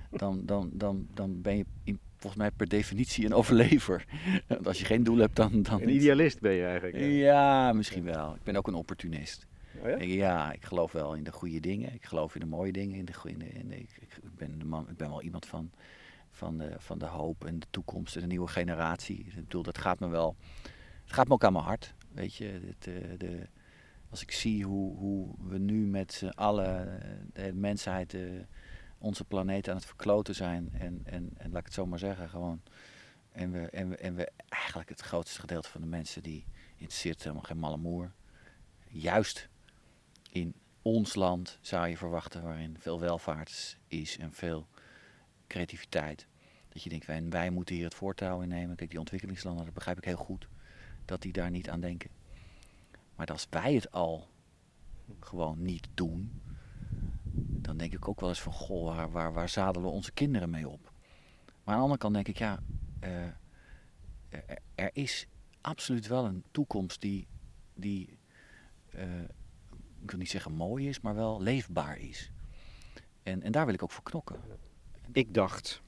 [0.10, 4.06] dan, dan, dan, dan ben je in, volgens mij per definitie een overlever.
[4.48, 5.62] Want als je geen doel hebt, dan...
[5.62, 6.96] dan een idealist ben je eigenlijk.
[6.96, 7.06] Ja.
[7.06, 8.36] ja, misschien wel.
[8.36, 9.48] Ik ben ook een opportunist.
[9.80, 9.96] Oh ja?
[9.96, 11.94] Ik, ja, ik geloof wel in de goede dingen.
[11.94, 12.98] Ik geloof in de mooie dingen.
[12.98, 15.46] In de, in de, in de, ik, ik, ben de man, ik ben wel iemand
[15.46, 15.72] van,
[16.42, 19.20] van, de, van de hoop en de toekomst en de nieuwe generatie.
[19.20, 20.36] Ik bedoel, dat gaat me wel...
[21.04, 21.94] Het gaat me ook aan mijn hart.
[22.12, 22.84] Weet je, het,
[23.20, 23.48] de,
[24.10, 27.00] als ik zie hoe, hoe we nu met z'n allen,
[27.34, 28.46] de mensheid, de,
[28.98, 30.70] onze planeet aan het verkloten zijn.
[30.74, 32.62] En, en, en laat ik het zo maar zeggen, gewoon.
[33.32, 37.24] En we, en, we, en we eigenlijk het grootste gedeelte van de mensen die interesseert
[37.24, 38.12] helemaal geen malle moer.
[38.88, 39.50] Juist
[40.32, 44.68] in ons land zou je verwachten, waarin veel welvaart is en veel
[45.48, 46.28] creativiteit.
[46.74, 48.76] Dat je denkt, wij, wij moeten hier het voortouw innemen.
[48.76, 50.48] Kijk, die ontwikkelingslanden, dat begrijp ik heel goed
[51.06, 52.10] dat die daar niet aan denken.
[53.16, 54.30] Maar als wij het al
[55.20, 56.42] gewoon niet doen,
[57.62, 60.50] dan denk ik ook wel eens van, goh, waar, waar, waar zadelen we onze kinderen
[60.50, 60.92] mee op?
[61.46, 62.60] Maar aan de andere kant denk ik, ja,
[63.04, 63.28] uh,
[64.76, 65.28] er, is
[65.62, 67.28] absoluut wel een toekomst die,
[67.74, 68.18] die
[68.96, 69.22] uh,
[70.02, 72.32] ik wil niet zeggen mooi is, maar wel leefbaar is.
[73.24, 74.40] En, en daar wil ik ook voor knokken.
[75.12, 75.82] Ik dacht,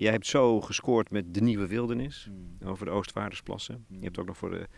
[0.00, 2.68] Jij hebt zo gescoord met De Nieuwe Wildernis mm.
[2.68, 3.84] over de Oostvaardersplassen.
[3.88, 3.96] Mm.
[3.98, 4.68] Je hebt ook nog voor de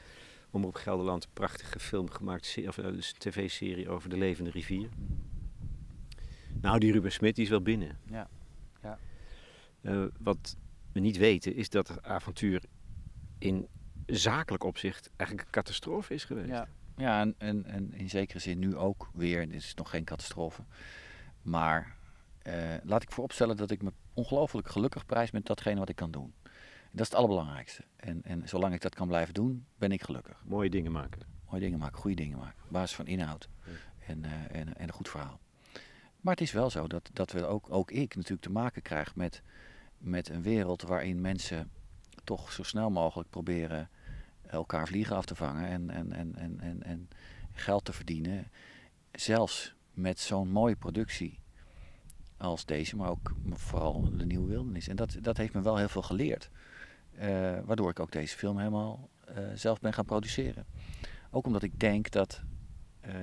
[0.51, 4.89] Omroep Gelderland een prachtige film gemaakt, of dus een tv-serie over de levende rivier.
[4.97, 5.21] Mm.
[6.61, 7.99] Nou, die Ruben Smit die is wel binnen.
[8.11, 8.29] Ja.
[8.83, 8.99] ja.
[9.83, 10.57] Uh, wat
[10.93, 12.63] we niet weten is dat het avontuur
[13.39, 13.69] in
[14.07, 16.49] zakelijk opzicht eigenlijk een catastrofe is geweest.
[16.49, 19.49] Ja, Ja, en, en, en in zekere zin nu ook weer.
[19.49, 20.63] Dit is nog geen catastrofe.
[21.43, 21.97] Maar
[22.42, 26.11] eh, laat ik vooropstellen dat ik me ongelooflijk gelukkig prijs met datgene wat ik kan
[26.11, 26.35] doen.
[26.90, 27.85] Dat is het allerbelangrijkste.
[27.96, 30.42] En, en zolang ik dat kan blijven doen, ben ik gelukkig.
[30.44, 31.20] Mooie dingen maken.
[31.48, 32.62] Mooie dingen maken, goede dingen maken.
[32.64, 33.72] Op basis van inhoud Ja.
[34.07, 35.40] en, eh, en, en een goed verhaal.
[36.20, 39.16] Maar het is wel zo dat, dat we ook, ook ik natuurlijk te maken krijg
[39.16, 39.42] met,
[39.98, 41.70] met een wereld waarin mensen
[42.24, 43.90] toch zo snel mogelijk proberen
[44.46, 47.09] elkaar vliegen af te vangen en, en, en, en, en, en
[47.52, 48.50] geld te verdienen.
[49.12, 51.38] Zelfs met zo'n mooie productie
[52.42, 54.88] als deze, maar ook vooral de Nieuwe Wildernis.
[54.88, 56.50] En dat, dat heeft me wel heel veel geleerd.
[57.12, 60.66] Eh, waardoor ik ook deze film helemaal eh, zelf ben gaan produceren.
[61.31, 62.42] Ook omdat ik denk dat,
[63.00, 63.14] eh,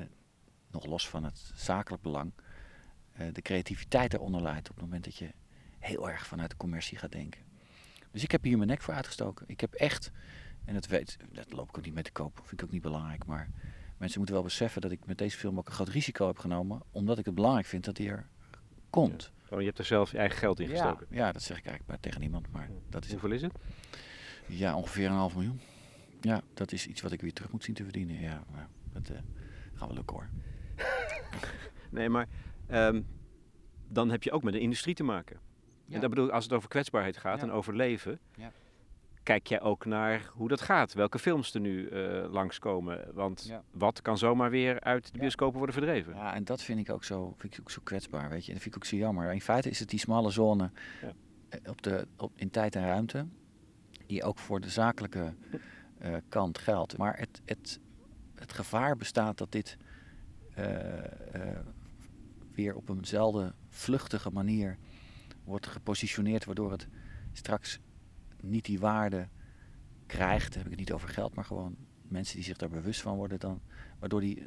[0.72, 2.34] nog los van het zakelijk belang,
[3.34, 5.32] de creativiteit eronder leidt op het moment dat je
[5.80, 7.42] heel erg vanuit de commercie gaat denken.
[8.12, 9.46] Dus ik heb hier mijn nek voor uitgestoken.
[9.48, 10.12] Ik heb echt,
[10.66, 12.82] en dat weet, dat loop ik ook niet mee te koop, vind ik ook niet
[12.82, 13.50] belangrijk, maar
[13.98, 16.82] mensen moeten wel beseffen dat ik met deze film ook een groot risico heb genomen,
[16.92, 18.30] omdat ik het belangrijk vind dat die er
[18.90, 19.32] komt.
[19.44, 21.08] Gewoon, je hebt er zelf je eigen geld in gestoken.
[21.10, 23.52] ja, dat zeg ik eigenlijk maar tegen niemand, maar dat is Hoeveel is het?
[24.48, 25.60] ja, ongeveer een half miljoen.
[26.22, 28.20] Ja, dat is iets wat ik weer terug moet zien te verdienen.
[28.20, 29.18] Ja, maar dat eh,
[29.74, 30.30] gaan we lukken hoor.
[31.92, 32.28] Nee, maar
[32.68, 33.02] ehm,
[33.88, 35.40] dan heb je ook met de industrie te maken.
[35.86, 35.96] Ja.
[35.96, 37.44] En dat bedoel ik, als het over kwetsbaarheid gaat Ja.
[37.44, 38.52] en overleven, Ja.
[39.30, 40.94] Kijk jij ook naar hoe dat gaat.
[40.94, 43.14] Welke films er nu eh langskomen.
[43.14, 43.64] Want Ja.
[43.72, 46.14] wat kan zomaar weer uit de bioscopen worden verdreven?
[46.16, 48.48] Ja, en dat vind ik ook zo, vind ik ook zo kwetsbaar, weet je.
[48.48, 49.34] En dat vind ik ook zo jammer.
[49.34, 51.12] In feite is het die smalle zone Ja.
[51.50, 53.26] eh, op de, op, in tijd en ruimte,
[54.06, 55.34] die ook voor de zakelijke
[55.98, 56.98] eh, kant geldt.
[56.98, 57.80] Maar het, het,
[58.36, 59.78] het gevaar bestaat dat dit
[62.56, 64.78] weer op eenzelfde vluchtige manier
[65.44, 66.88] wordt gepositioneerd, waardoor het
[67.34, 67.80] straks
[68.42, 69.28] niet die waarde
[70.06, 70.56] krijgt.
[70.56, 73.40] Heb ik het niet over geld, maar gewoon mensen die zich daar bewust van worden
[73.40, 73.62] dan,
[74.00, 74.44] waardoor die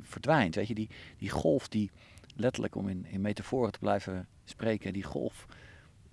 [0.00, 0.54] verdwijnt.
[0.54, 1.90] Weet je, die, die golf die
[2.36, 5.46] letterlijk, om in, in metaforen te blijven spreken, die golf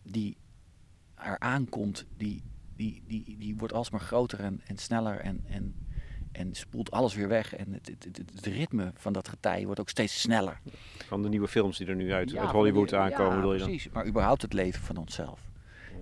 [0.03, 0.37] die
[1.15, 2.43] er aankomt, die,
[2.75, 5.75] die, die, die wordt alsmaar groter en, en sneller en, en,
[6.31, 7.55] en spoelt alles weer weg.
[7.55, 10.59] En het, het, het, het ritme van dat getij wordt ook steeds sneller.
[11.05, 13.67] Van de nieuwe films die er nu uit, Ja, uit Hollywood aankomen, ja, je dan?
[13.67, 13.89] precies.
[13.89, 15.39] Maar überhaupt het leven van onszelf.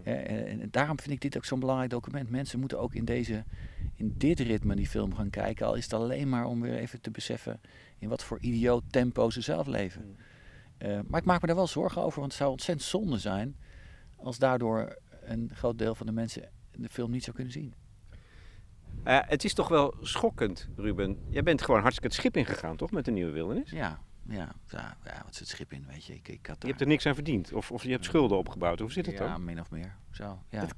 [0.04, 0.12] Ja.
[0.12, 2.30] Eh, En, daarom vind ik dit ook zo'n belangrijk document.
[2.30, 3.44] Mensen moeten ook in, deze,
[3.96, 5.66] in dit ritme die film gaan kijken.
[5.66, 7.62] Al is het alleen maar om weer even te beseffen
[8.00, 10.06] in wat voor idioot tempo ze zelf leven.
[10.06, 10.16] Mm.
[10.78, 13.56] Eh, maar ik maak me daar wel zorgen over, want het zou ontzettend zonde zijn
[14.16, 17.74] als daardoor een groot deel van de mensen de film niet zou kunnen zien.
[19.04, 21.18] Eh, het is toch wel schokkend, Ruben.
[21.30, 23.72] Jij bent gewoon hartstikke het schip ingegaan, toch, met de nieuwe wildernis?
[23.72, 26.14] Ja, ja, ja, ja wat het schip in, weet je.
[26.14, 27.54] Ik, ik had Je hebt er niks aan verdiend.
[27.54, 28.80] Of, of je hebt schulden opgebouwd.
[28.80, 29.44] Hoe zit het ja, dan?
[29.44, 29.96] min of meer.
[30.12, 30.60] Zo, ja.
[30.60, 30.76] Dat-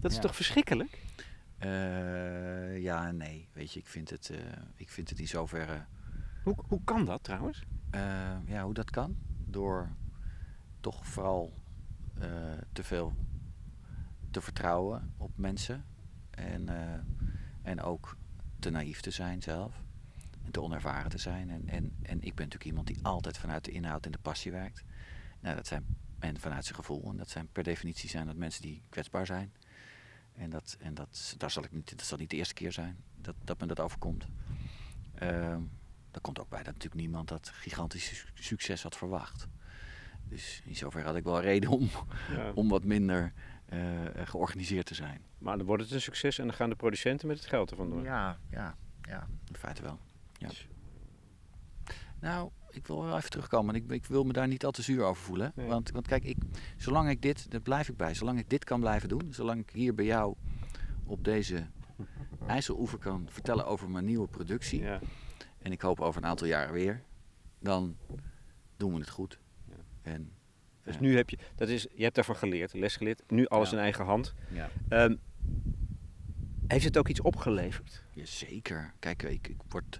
[0.00, 0.22] Dat is Ja.
[0.22, 0.98] toch verschrikkelijk?
[1.58, 3.48] Eh, ja en nee.
[3.52, 4.38] Weet je, ik vind het, eh,
[4.74, 5.84] ik vind het in zoverre...
[6.42, 7.62] Hoe, hoe kan dat trouwens?
[7.90, 8.00] eh,
[8.46, 9.16] ja, hoe dat kan?
[9.46, 9.88] Door
[10.80, 11.52] toch vooral
[12.72, 13.12] te veel
[14.30, 15.84] te vertrouwen op mensen.
[16.30, 16.68] En,
[17.62, 18.16] en ook
[18.58, 19.82] te naïef te zijn zelf.
[20.50, 21.50] En te onervaren te zijn.
[21.50, 24.52] En, en, en ik ben natuurlijk iemand die altijd vanuit de inhoud en de passie
[24.52, 24.84] werkt.
[25.40, 25.84] Nou, dat zijn,
[26.18, 27.10] en vanuit zijn gevoel.
[27.10, 29.52] En dat zijn per definitie zijn dat mensen die kwetsbaar zijn.
[30.32, 32.96] En, dat, en dat, daar zal ik niet, dat zal niet de eerste keer zijn
[33.20, 34.26] dat, dat me dat overkomt.
[35.14, 35.60] Ehm
[36.10, 39.46] er komt ook bij dat natuurlijk niemand dat gigantische su- succes had verwacht.
[40.28, 41.88] Dus in zoverre had ik wel reden om,
[42.30, 42.52] Ja.
[42.54, 43.32] om wat minder
[43.66, 43.80] eh,
[44.24, 45.20] georganiseerd te zijn.
[45.38, 47.76] Maar dan wordt het een succes en dan gaan de producenten met het geld er
[47.76, 48.02] vandoor.
[48.02, 49.98] Ja, ja, ja, in feite wel.
[50.40, 50.48] Ja.
[52.20, 53.74] Nou, ik wil wel even terugkomen.
[53.74, 55.52] Ik, ik wil me daar niet al te zuur over voelen.
[55.54, 55.66] Nee.
[55.66, 56.36] Want, want kijk, ik,
[56.76, 59.70] zolang ik dit, daar blijf ik bij, zolang ik dit kan blijven doen, zolang ik
[59.70, 60.34] hier bij jou
[61.04, 61.66] op deze
[62.46, 65.00] IJsseloever kan vertellen over mijn nieuwe productie, Ja.
[65.58, 67.02] en ik hoop over een aantal jaren weer,
[67.58, 67.96] dan
[68.76, 69.38] doen we het goed.
[69.68, 69.74] Ja.
[70.02, 70.30] En,
[70.82, 71.00] Dus Ja.
[71.00, 73.22] nu heb je, dat is, je hebt daarvan geleerd, les geleerd.
[73.28, 74.34] Nu alles in eigen hand.
[74.50, 74.70] ja.
[74.88, 75.16] Ehm,
[76.66, 78.04] heeft het ook iets opgeleverd?
[78.12, 78.92] Ja, zeker.
[78.98, 79.98] Kijk, ik, ik word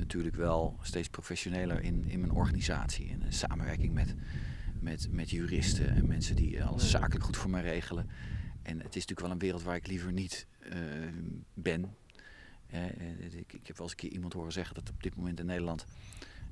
[0.00, 3.06] natuurlijk wel steeds professioneler in, in mijn organisatie.
[3.06, 4.14] In een samenwerking met,
[4.80, 8.08] met, met juristen en mensen die alles zakelijk goed voor mij regelen.
[8.62, 10.78] En het is natuurlijk wel een wereld waar ik liever niet eh,
[11.54, 11.94] ben.
[12.66, 12.84] Eh,
[13.34, 15.46] ik, ik heb wel eens een keer iemand horen zeggen dat op dit moment in
[15.46, 15.86] Nederland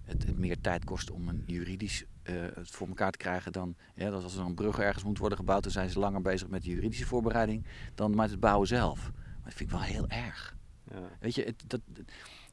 [0.04, 3.76] het, het meer tijd kost om een juridisch eh, het voor elkaar te krijgen dan
[3.94, 6.48] ja, dat als er een brug ergens moet worden gebouwd, dan zijn ze langer bezig
[6.48, 9.10] met de juridische voorbereiding dan met het bouwen zelf.
[9.14, 10.56] Maar dat vind ik wel heel erg.
[10.90, 11.10] Ja.
[11.20, 11.80] Weet je, het, dat,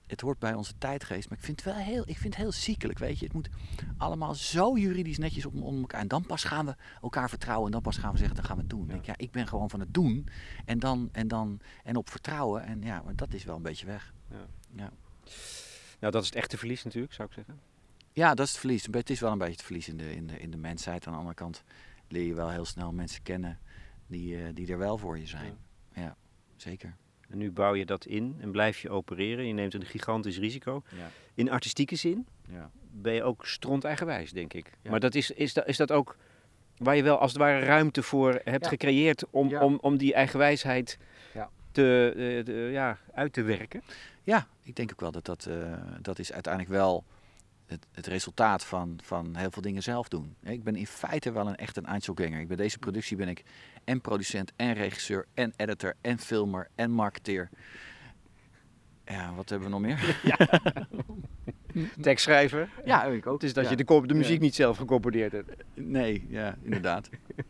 [0.07, 2.51] het hoort bij onze tijdgeest, maar ik vind het wel heel, ik vind het heel
[2.51, 3.25] ziekelijk, weet je.
[3.25, 3.49] Het moet
[3.97, 6.01] allemaal zo juridisch netjes om, om elkaar.
[6.01, 8.55] En dan pas gaan we elkaar vertrouwen en dan pas gaan we zeggen, dan gaan
[8.55, 8.87] we het doen.
[8.87, 8.93] Ja.
[8.93, 10.27] Ik, ja, ik ben gewoon van het doen
[10.65, 12.63] en dan, en dan, en op vertrouwen.
[12.63, 14.13] En ja, maar dat is wel een beetje weg.
[14.29, 14.45] Ja.
[14.75, 14.91] Ja.
[15.99, 17.59] Nou, dat is het echte verlies natuurlijk, zou ik zeggen.
[18.13, 18.87] Ja, dat is het verlies.
[18.91, 21.05] Het is wel een beetje het verlies in de, in de, in de mensheid.
[21.05, 21.63] Aan de andere kant
[22.07, 23.59] leer je wel heel snel mensen kennen
[24.07, 25.57] die, eh, die er wel voor je zijn.
[25.93, 26.15] Ja,
[26.55, 26.95] zeker.
[27.29, 29.47] En nu bouw je dat in en blijf je opereren.
[29.47, 30.83] Je neemt een gigantisch risico.
[30.97, 31.09] Ja.
[31.33, 32.69] In artistieke zin Ja.
[32.91, 34.71] ben je ook stront eigenwijs, denk ik.
[34.81, 34.89] Ja.
[34.91, 36.17] Maar dat is, is, dat, is dat ook
[36.77, 40.97] waar je wel als het ware ruimte voor hebt gecreëerd om, om, om die eigenwijsheid
[41.33, 41.49] Ja.
[41.71, 43.81] te, eh, de- ja, uit te werken?
[44.23, 47.03] Ja, ik denk ook wel dat dat, eh, dat is uiteindelijk wel
[47.65, 50.35] het, het resultaat van, van heel veel dingen zelf doen.
[50.43, 52.39] Ik ben in feite wel een echt een Einzelganger.
[52.39, 53.43] Ik bij deze productie ben ik
[53.85, 57.49] en producent en regisseur en editor en filmer en marketeer.
[59.05, 60.17] Ja, wat hebben we nog meer?
[62.01, 62.69] Tekstschrijver.
[62.85, 63.33] Ja, ik ook.
[63.33, 63.69] Het is dat Ja.
[63.69, 64.13] je de, de Ja.
[64.19, 65.63] muziek niet zelf gecomponeerd hebt.
[65.73, 67.09] Nee, ja, inderdaad.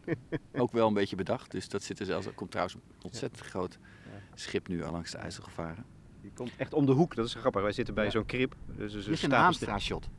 [0.54, 1.52] ook wel een beetje bedacht.
[1.52, 2.26] Dus dat zit er zelfs.
[2.26, 3.78] Er komt trouwens een ontzettend groot
[4.34, 5.86] schip nu al langs de IJssel gevaren.
[6.22, 7.62] Die komt echt om de hoek, dat is grappig.
[7.62, 8.10] Wij zitten bij Ja.
[8.12, 8.56] zo'n krib.
[8.66, 9.12] Dus Dit een
[9.50, 10.10] is een shot.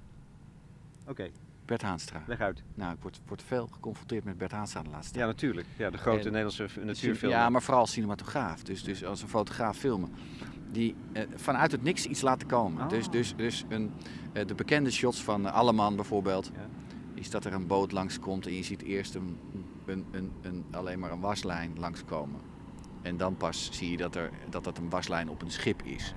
[1.07, 1.31] Oké,
[1.67, 2.23] Bert Haanstra.
[2.27, 2.63] leg uit.
[2.75, 5.25] Nou, ik word, word veel geconfronteerd met Bert Haanstra de laatste tijd.
[5.25, 5.67] Ja, natuurlijk.
[5.77, 7.33] Ja, de grote En- Nederlandse natuurfilm.
[7.33, 8.63] Ja, maar vooral als cinematograaf.
[8.63, 10.13] Dus, dus als een fotograaf filmen.
[10.73, 12.83] Die eh, vanuit het niks iets laten komen.
[12.83, 12.89] Ah.
[12.89, 13.93] Dus, dus, dus een,
[14.33, 16.51] eh, de bekende shots van eh, Alleman bijvoorbeeld.
[16.55, 16.69] Ja.
[17.15, 19.39] Is dat er een boot langskomt en je ziet eerst een,
[19.87, 22.41] een, een, een, alleen maar een waslijn langskomen.
[23.03, 26.15] En dan pas zie je dat, er, dat dat een waslijn op een schip is.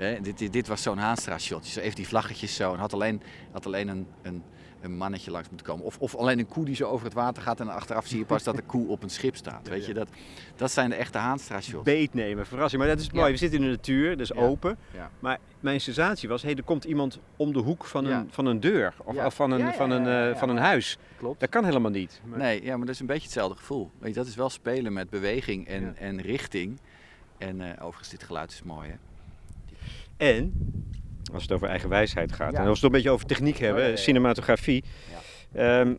[0.00, 1.62] Hè, dit, dit, was zo'n Haanstra-shot.
[1.62, 2.72] Dus even die vlaggetjes zo.
[2.72, 4.42] En had alleen, had alleen een, een,
[4.80, 5.84] een mannetje langs moeten komen.
[5.84, 7.60] Of, of alleen een koe die zo over het water gaat.
[7.60, 9.68] En achteraf zie je pas dat de koe op een schip staat.
[9.68, 10.08] Weet je, dat,
[10.56, 11.84] dat zijn de echte Haanstra-shots.
[11.84, 12.82] Beet nemen, verrassing.
[12.82, 13.24] Maar dat is mooi.
[13.26, 13.30] Ja.
[13.32, 14.34] We zitten in de natuur, dus Ja.
[14.40, 14.78] open.
[14.94, 15.10] Ja.
[15.18, 18.60] Maar mijn sensatie was, hey, er komt iemand om de hoek van een, van een
[18.60, 18.94] deur.
[19.04, 20.98] Of, van, een, van, van huis.
[21.16, 21.40] Klopt.
[21.40, 22.20] Dat kan helemaal niet.
[22.24, 23.90] Maar- Nee, ja, maar dat is een beetje hetzelfde gevoel.
[23.98, 26.80] Weet je, dat is wel spelen met beweging en, en richting.
[27.38, 28.94] En eh, overigens, dit geluid is mooi, hè?
[30.20, 30.52] En,
[31.32, 32.58] als het over eigen wijsheid gaat, Ja.
[32.58, 34.84] en als we het een beetje over techniek hebben, ja, cinematografie.
[35.52, 35.94] ehm,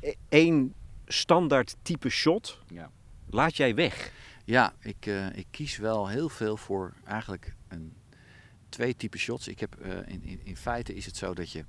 [0.00, 0.74] e- één
[1.06, 2.90] standaard type shot Ja.
[3.30, 4.12] laat jij weg.
[4.44, 7.92] Ja, ik, eh, ik kies wel heel veel voor eigenlijk een,
[8.68, 9.48] twee typen shots.
[9.48, 11.64] Ik heb, eh, in, in, in feite is het zo dat je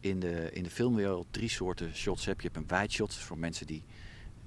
[0.00, 2.42] in de, in de filmwereld drie soorten shots hebt.
[2.42, 3.82] Je hebt een wide shot, voor mensen die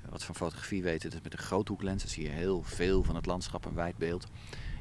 [0.09, 1.09] wat van fotografie weten.
[1.09, 3.97] Dat is met een groothoeklens, dan zie je heel veel van het landschap, een wijd
[3.97, 4.27] beeld.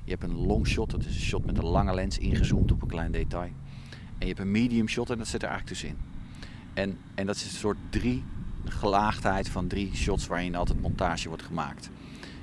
[0.06, 2.82] Je hebt een long shot, dat is een shot met een lange lens ingezoomd op
[2.82, 3.50] een klein detail.
[3.90, 6.04] En je hebt een medium shot en dat zit er eigenlijk tussenin.
[6.74, 8.24] En, en dat is een soort drie
[8.64, 11.90] gelaagdheid van drie shots waarin altijd montage wordt gemaakt.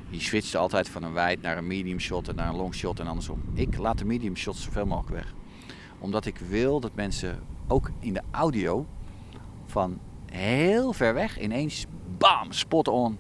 [0.09, 2.99] Je switcht altijd van een wijd naar een medium shot en naar een long shot
[2.99, 3.41] en andersom.
[3.53, 5.33] Ik laat de medium shots zoveel mogelijk weg.
[5.99, 8.85] Omdat ik wil dat mensen ook in de audio
[9.65, 9.99] van
[10.31, 11.85] heel ver weg ineens
[12.17, 13.17] bam, spot on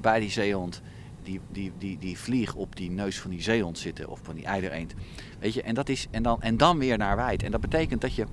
[0.00, 0.82] bij die zeehond.
[1.22, 4.44] Die, die, die, die vlieg op die neus van die zeehond zitten of van die
[4.44, 4.94] eidereend.
[5.38, 7.42] Weet je, en, dat is, en, dan, en dan weer naar wijd.
[7.42, 8.26] En dat betekent dat je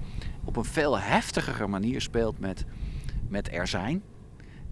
[0.43, 2.65] op een veel heftigere manier speelt met,
[3.27, 4.03] met er zijn.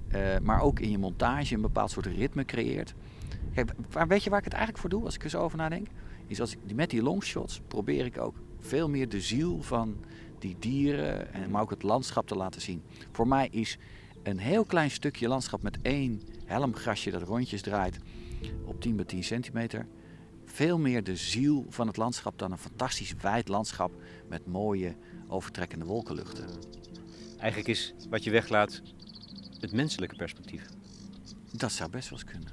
[0.08, 2.94] Eh, maar ook in je montage een bepaald soort ritme creëert.
[3.54, 5.58] Kijk, waar, weet je waar ik het eigenlijk voor doe als ik er zo over
[5.58, 5.88] nadenk?
[6.28, 9.96] Is als ik met die longshots probeer ik ook veel meer de ziel van
[10.40, 12.82] die dieren, en, maar ook het landschap te laten zien.
[13.12, 13.78] Voor mij is
[14.24, 18.00] een heel klein stukje landschap met één helmgrasje dat rondjes draait
[18.66, 19.88] op 10 bij 10 centimeter.
[20.46, 23.92] Veel meer de ziel van het landschap dan een fantastisch wijd landschap
[24.28, 24.96] met mooie
[25.28, 26.46] overtrekkende wolkenluchten.
[27.38, 28.82] Eigenlijk is wat je weglaat
[29.60, 30.66] het menselijke perspectief.
[31.52, 32.52] Dat zou best wel eens kunnen.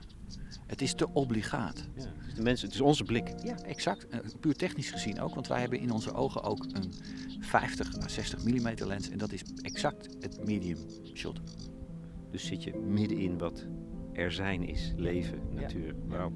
[0.66, 1.88] Het is te obligaat.
[1.97, 3.35] Ja, het, is de mensen, het is onze blik.
[3.42, 4.09] Ja, exact.
[4.09, 6.92] Eh, Puur technisch gezien ook, want wij hebben in onze ogen ook een
[7.40, 10.79] 50 à 60 mm lens en dat is exact het medium
[11.14, 11.40] shot.
[12.31, 13.66] Dus zit je midden in wat
[14.14, 14.92] er zijn is.
[14.96, 15.94] Leven, natuur.
[16.09, 16.33] Wauw.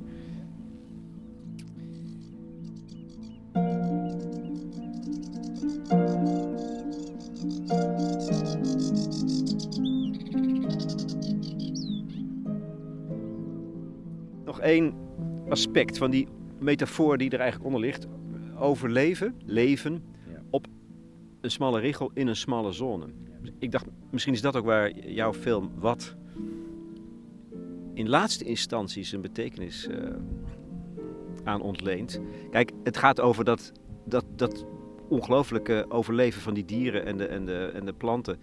[14.45, 14.95] Nog één
[15.49, 18.07] aspect van die metafoor die er eigenlijk onder ligt.
[18.59, 20.03] Overleven, leven
[20.33, 20.43] Ja.
[20.51, 20.67] op
[21.41, 23.07] een smalle richel in een smalle zone.
[23.59, 26.17] Ik dacht, misschien is dat ook waar jouw film wat
[27.99, 30.11] in laatste instantie zijn betekenis eh,
[31.45, 32.21] aan ontleent.
[32.51, 33.73] Kijk, het gaat over dat,
[34.05, 34.65] dat, dat
[35.09, 38.39] ongelooflijke overleven van die dieren en de, en, de, en de planten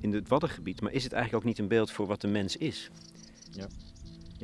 [0.00, 0.80] in het Waddengebied.
[0.80, 2.90] Maar is het eigenlijk ook niet een beeld voor wat de mens is?
[3.50, 3.66] Ja.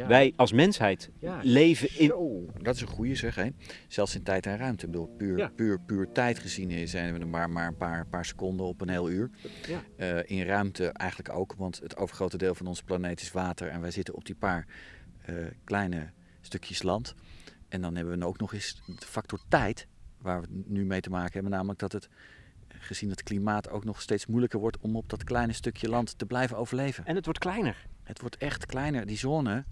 [0.04, 2.06] Wij als mensheid Ja, leven in...
[2.06, 3.48] Zo, dat is een goede zeg, hè?
[3.88, 4.86] Zelfs in tijd en ruimte.
[4.86, 5.48] Ik bedoel, puur, Ja.
[5.48, 8.88] puur, puur tijd gezien zijn we er maar, maar een paar, paar seconden op een
[8.88, 9.30] heel uur.
[9.68, 9.82] Ja.
[9.96, 13.80] Eh, in ruimte eigenlijk ook, want het overgrote deel van onze planeet is water en
[13.80, 14.66] wij zitten op die paar
[15.24, 15.34] eh,
[15.64, 17.14] kleine stukjes land.
[17.68, 19.86] en dan hebben we ook nog eens de factor tijd,
[20.18, 21.50] waar we het nu mee te maken hebben.
[21.50, 22.08] Namelijk dat het,
[22.68, 26.26] gezien het klimaat ook nog steeds moeilijker wordt om op dat kleine stukje land te
[26.26, 27.04] blijven overleven.
[27.06, 27.86] En het wordt kleiner.
[28.06, 29.06] Het wordt echt kleiner.
[29.06, 29.64] Die zone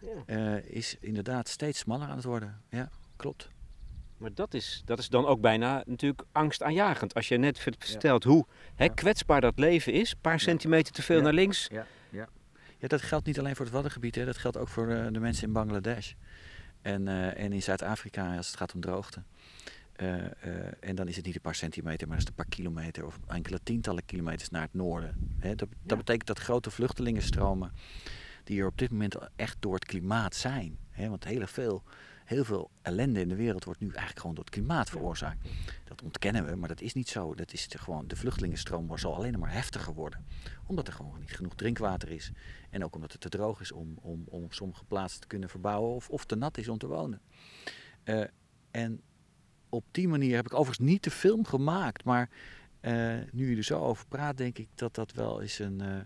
[0.00, 0.08] Ja.
[0.26, 2.60] eh, is inderdaad steeds smaller aan het worden.
[2.68, 3.48] Ja, klopt.
[4.16, 7.14] Maar dat is, dat is dan ook bijna natuurlijk angstaanjagend.
[7.14, 10.10] Als je net ver- vertelt hoe hè, kwetsbaar dat leven is.
[10.12, 11.66] Een paar centimeter te veel naar links.
[11.70, 12.28] Ja, ja.
[12.78, 14.14] ja, dat geldt niet alleen voor het Waddengebied.
[14.14, 14.24] Hè.
[14.24, 16.12] Dat geldt ook voor eh, de mensen in Bangladesh.
[16.82, 19.22] En, eh, en in Zuid-Afrika als het gaat om droogte.
[20.02, 22.54] Eh, eh, en dan is het niet een paar centimeter, maar is het een paar
[22.54, 25.34] kilometer of enkele tientallen kilometers naar het noorden.
[25.38, 27.72] Hè, dat, dat betekent dat grote vluchtelingenstromen,
[28.44, 30.78] die er op dit moment echt door het klimaat zijn.
[30.90, 31.82] Hè, want heel veel,
[32.24, 35.48] heel veel ellende in de wereld wordt nu eigenlijk gewoon door het klimaat veroorzaakt.
[35.84, 37.34] Dat ontkennen we, maar dat is niet zo.
[37.34, 40.24] Dat is de- gewoon, de vluchtelingenstroom zal alleen maar heftiger worden.
[40.66, 42.32] Omdat er gewoon niet genoeg drinkwater is.
[42.70, 45.48] En ook omdat het te droog is om, om, om op sommige plaatsen te kunnen
[45.48, 47.20] verbouwen of, of te nat is om te wonen.
[48.04, 48.24] Eh,
[48.70, 49.00] en
[49.72, 52.04] op die manier heb ik overigens niet de film gemaakt.
[52.04, 52.28] Maar
[52.80, 56.00] eh, nu je er zo over praat, denk ik dat dat wel eens een, eh,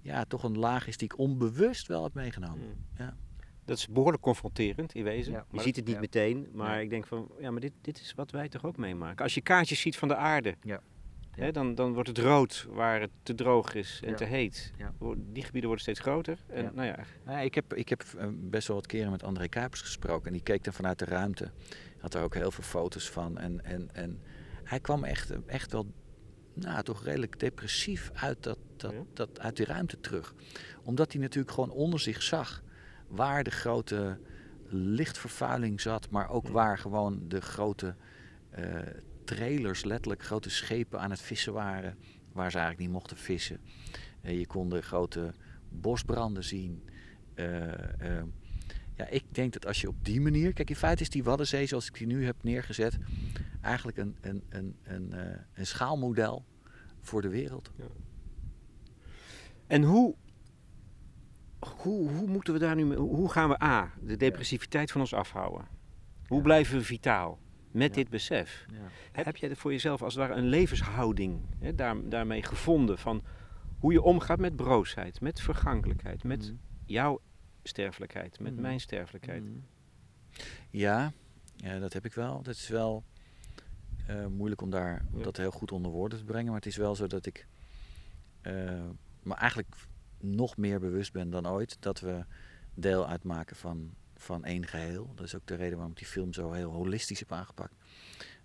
[0.00, 2.86] ja, toch een laag is die ik onbewust wel heb meegenomen.
[2.98, 3.16] Ja.
[3.64, 5.32] Dat is behoorlijk confronterend in wezen.
[5.32, 6.00] Ja, je ziet het niet ja.
[6.00, 6.80] meteen, maar Ja.
[6.80, 9.24] ik denk van, ja, maar dit, dit is wat wij toch ook meemaken.
[9.24, 10.80] Als je kaartjes ziet van de aarde, Ja.
[11.30, 14.16] Hè, dan, dan wordt het rood waar het te droog is en Ja.
[14.16, 14.72] te heet.
[15.16, 16.38] Die gebieden worden steeds groter.
[16.46, 16.70] En, Ja.
[16.74, 19.48] nou ja, Nou ja, ik heb, ik heb eh, best wel wat keren met André
[19.48, 20.26] Kuipers gesproken.
[20.26, 21.50] En die keek dan vanuit de ruimte.
[22.06, 23.38] Had er ook heel veel foto's van.
[23.38, 24.20] En, en, en
[24.64, 25.86] hij kwam echt, echt wel,
[26.54, 30.34] nou, toch redelijk depressief uit, dat, dat, dat, uit die ruimte terug.
[30.82, 32.62] Omdat hij natuurlijk gewoon onder zich zag
[33.08, 34.18] waar de grote
[34.68, 36.10] lichtvervuiling zat.
[36.10, 37.94] Maar ook waar gewoon de grote
[38.50, 38.74] eh,
[39.24, 41.98] trailers, letterlijk grote schepen aan het vissen waren.
[42.32, 43.60] Waar ze eigenlijk niet mochten vissen.
[44.20, 45.34] Eh, je kon de grote
[45.68, 46.88] bosbranden zien.
[47.34, 48.22] Eh,
[48.96, 50.52] ja, ik denk dat als je op die manier.
[50.52, 52.98] Kijk, in feite is die Waddenzee, zoals ik die nu heb neergezet,
[53.60, 56.44] eigenlijk een, een, een, een, eh, een schaalmodel
[57.00, 57.70] voor de wereld.
[59.66, 60.14] En hoe,
[61.58, 65.14] hoe, hoe moeten we daar nu mee, hoe gaan we A, de depressiviteit van ons
[65.14, 65.66] afhouden?
[66.26, 66.42] Hoe Ja.
[66.42, 67.38] blijven we vitaal
[67.70, 67.94] met Ja.
[67.94, 68.66] dit besef?
[68.72, 69.22] Ja.
[69.22, 73.22] Heb jij voor jezelf als het ware een levenshouding hè, daar, daarmee gevonden van
[73.78, 76.54] hoe je omgaat met broosheid, met vergankelijkheid, met Mhm.
[76.84, 77.20] jouw
[77.66, 78.62] sterfelijkheid, met Mhm.
[78.62, 79.42] mijn sterfelijkheid?
[79.44, 79.58] Mhm.
[80.70, 81.12] Ja,
[81.56, 82.42] ja, dat heb ik wel.
[82.42, 83.04] Dat is wel
[84.06, 85.24] eh, moeilijk om, daar, om Ja.
[85.24, 86.46] dat heel goed onder woorden te brengen.
[86.46, 87.46] Maar het is wel zo dat ik
[88.42, 88.84] eh,
[89.22, 89.74] me eigenlijk
[90.18, 92.24] nog meer bewust ben dan ooit dat we
[92.74, 95.12] deel uitmaken van, van één geheel.
[95.14, 97.74] Dat is ook de reden waarom ik die film zo heel holistisch heb aangepakt.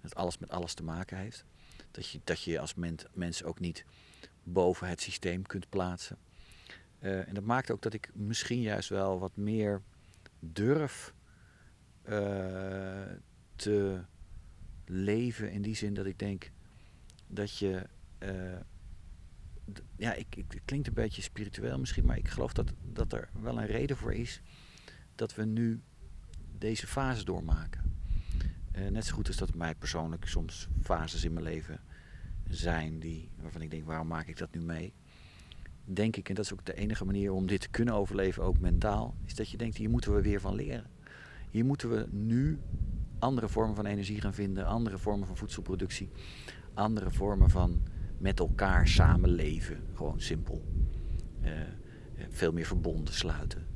[0.02, 1.46] Dat alles met alles te maken heeft.
[1.92, 3.86] Dat je dat je als ment, mens ook niet
[4.44, 6.18] boven het systeem kunt plaatsen.
[7.02, 9.82] Eh, en dat maakt ook dat ik misschien juist wel wat meer
[10.40, 11.14] durf
[12.02, 13.12] eh,
[13.56, 14.02] te
[14.86, 15.52] leven.
[15.52, 16.52] In die zin dat ik denk
[17.28, 17.88] dat je.
[18.18, 18.60] eh,
[19.96, 23.30] ja, ik, ik, het klinkt een beetje spiritueel misschien, maar ik geloof dat, dat er
[23.42, 24.42] wel een reden voor is
[25.16, 25.82] dat we nu
[26.58, 27.90] deze fase doormaken.
[28.90, 31.80] Net zo goed als dat mij persoonlijk soms fases in mijn leven
[32.50, 34.94] zijn die, waarvan ik denk, waarom maak ik dat nu mee?
[35.94, 38.60] Denk ik, en dat is ook de enige manier om dit te kunnen overleven, ook
[38.60, 40.90] mentaal, is dat je denkt, hier moeten we weer van leren.
[41.50, 42.60] Hier moeten we nu
[43.20, 46.10] andere vormen van energie gaan vinden, andere vormen van voedselproductie,
[46.74, 47.82] andere vormen van
[48.18, 49.80] met elkaar samenleven.
[49.94, 50.64] Gewoon simpel.
[51.42, 51.68] Eh, eh,
[52.30, 53.68] veel meer verbonden sluiten.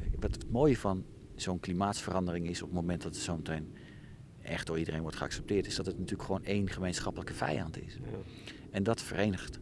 [0.00, 1.04] Eh, Wat het mooie van
[1.34, 3.72] zo'n klimaatsverandering is op het moment dat het zo meteen
[4.42, 7.94] echt door iedereen wordt geaccepteerd, is dat het natuurlijk gewoon één gemeenschappelijke vijand is.
[7.94, 8.18] Ja.
[8.70, 9.58] En dat verenigt.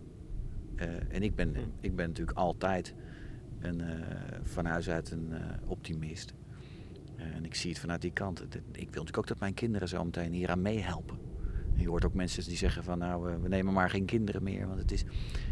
[0.76, 2.94] Eh, en ik ben, ik ben natuurlijk altijd
[3.60, 3.88] een, eh,
[4.42, 6.34] van huis uit een eh, optimist.
[7.16, 8.40] En ik zie het vanuit die kant.
[8.40, 11.18] Ik wil natuurlijk ook dat mijn kinderen zo meteen hier aan meehelpen.
[11.74, 14.66] En je hoort ook mensen die zeggen van nou, we nemen maar geen kinderen meer.
[14.66, 15.04] Want het is,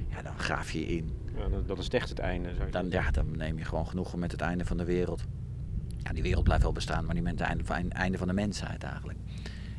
[0.08, 1.10] ja, dan graaf je in.
[1.36, 2.54] Ja, dat, dat is echt het einde.
[2.54, 5.24] Zou je Dan, ja, dan neem je gewoon genoegen met het einde van de wereld.
[5.98, 8.34] Ja, die wereld blijft wel bestaan, maar niet met het einde van, einde van de
[8.34, 9.18] mensheid eigenlijk.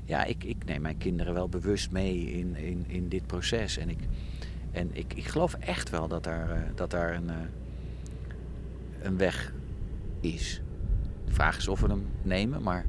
[0.06, 3.78] Ja, ik, ik neem mijn kinderen wel bewust mee in, in, in dit proces.
[3.78, 4.00] En, ik,
[4.76, 7.36] en ik, ik geloof echt wel dat daar, eh, dat daar een, eh,
[9.02, 9.54] een weg
[10.20, 10.62] is.
[11.26, 12.86] De vraag is of we hem nemen, maar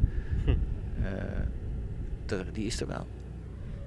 [1.03, 3.07] eh, er- die is er wel.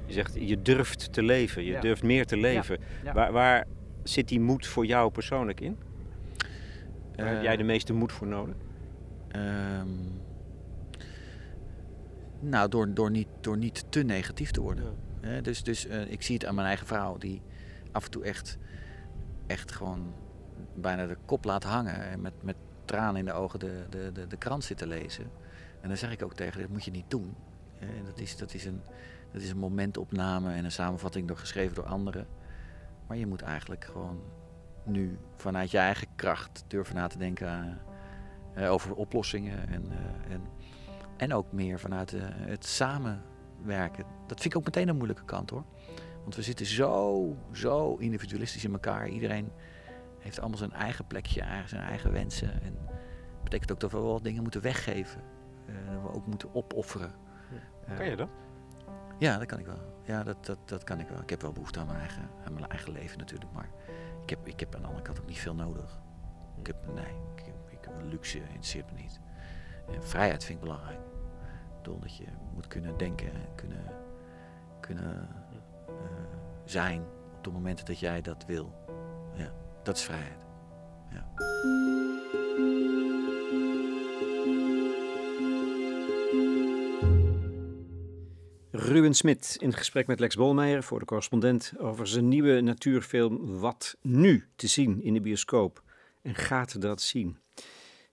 [0.06, 1.80] Je zegt, je durft te leven, je Ja.
[1.82, 2.78] durft meer te leven.
[3.04, 3.14] ja.
[3.14, 3.66] Waar, waar
[4.04, 5.78] zit die moed voor jou persoonlijk in?
[7.16, 8.56] Waar heb Eh, jij de meeste moed voor nodig?
[9.28, 9.88] Ehm,
[12.39, 14.86] nou, door, door, niet, door niet te negatief te worden.
[15.22, 17.41] Hè, dus dus eh, ik zie het aan mijn eigen vrouw, die
[17.92, 18.58] af en toe echt,
[19.48, 20.14] echt gewoon
[20.76, 22.10] bijna de kop laat hangen.
[22.10, 25.32] En met, met tranen in de ogen de, de, de, de krant zit te lezen.
[25.82, 27.36] En dan zeg ik ook tegen, dat moet je niet doen.
[27.80, 28.82] En dat, is, dat, is een,
[29.32, 32.28] dat is een momentopname en een samenvatting door, geschreven door anderen.
[33.08, 34.22] Maar je moet eigenlijk gewoon
[34.84, 37.82] nu vanuit je eigen kracht durven na te denken
[38.58, 39.68] uh, over oplossingen.
[39.68, 39.92] En,
[40.30, 40.42] en,
[41.18, 44.06] en ook meer vanuit het samenwerken.
[44.28, 45.64] Dat vind ik ook meteen een moeilijke kant hoor.
[46.30, 49.08] Want we zitten zo, zo individualistisch in elkaar.
[49.08, 49.52] Iedereen
[50.20, 52.62] heeft allemaal zijn eigen plekje, zijn eigen wensen.
[52.62, 55.22] En dat betekent ook dat we wel dingen moeten weggeven.
[55.66, 57.12] dat we ook moeten opofferen.
[57.96, 58.30] Kan je dat?
[59.18, 60.02] Ja, dat kan ik wel.
[60.04, 61.22] Ja, dat, dat, dat kan ik wel.
[61.22, 63.52] Ik heb wel behoefte aan mijn eigen, aan mijn eigen leven natuurlijk.
[63.52, 63.70] Maar
[64.24, 66.00] ik heb, ik heb aan de andere kant ook niet veel nodig.
[66.60, 69.20] Ik heb, nee, ik heb, ik heb een luxe, interesseert me niet.
[69.94, 71.00] En vrijheid vind ik belangrijk.
[71.78, 73.84] Bedoel dat je moet kunnen denken, kunnen,
[74.80, 75.28] kunnen
[76.66, 77.02] zijn
[77.38, 78.74] op de momenten dat jij dat wil.
[79.36, 80.45] Ja, dat is vrijheid.
[81.12, 81.32] Ja.
[88.72, 93.97] Ruben Smit in gesprek met Lex Bolmeijer voor de correspondent over zijn nieuwe natuurfilm Wat
[94.02, 95.84] Nu te zien in de bioscoop.
[96.22, 97.38] En gaat dat zien?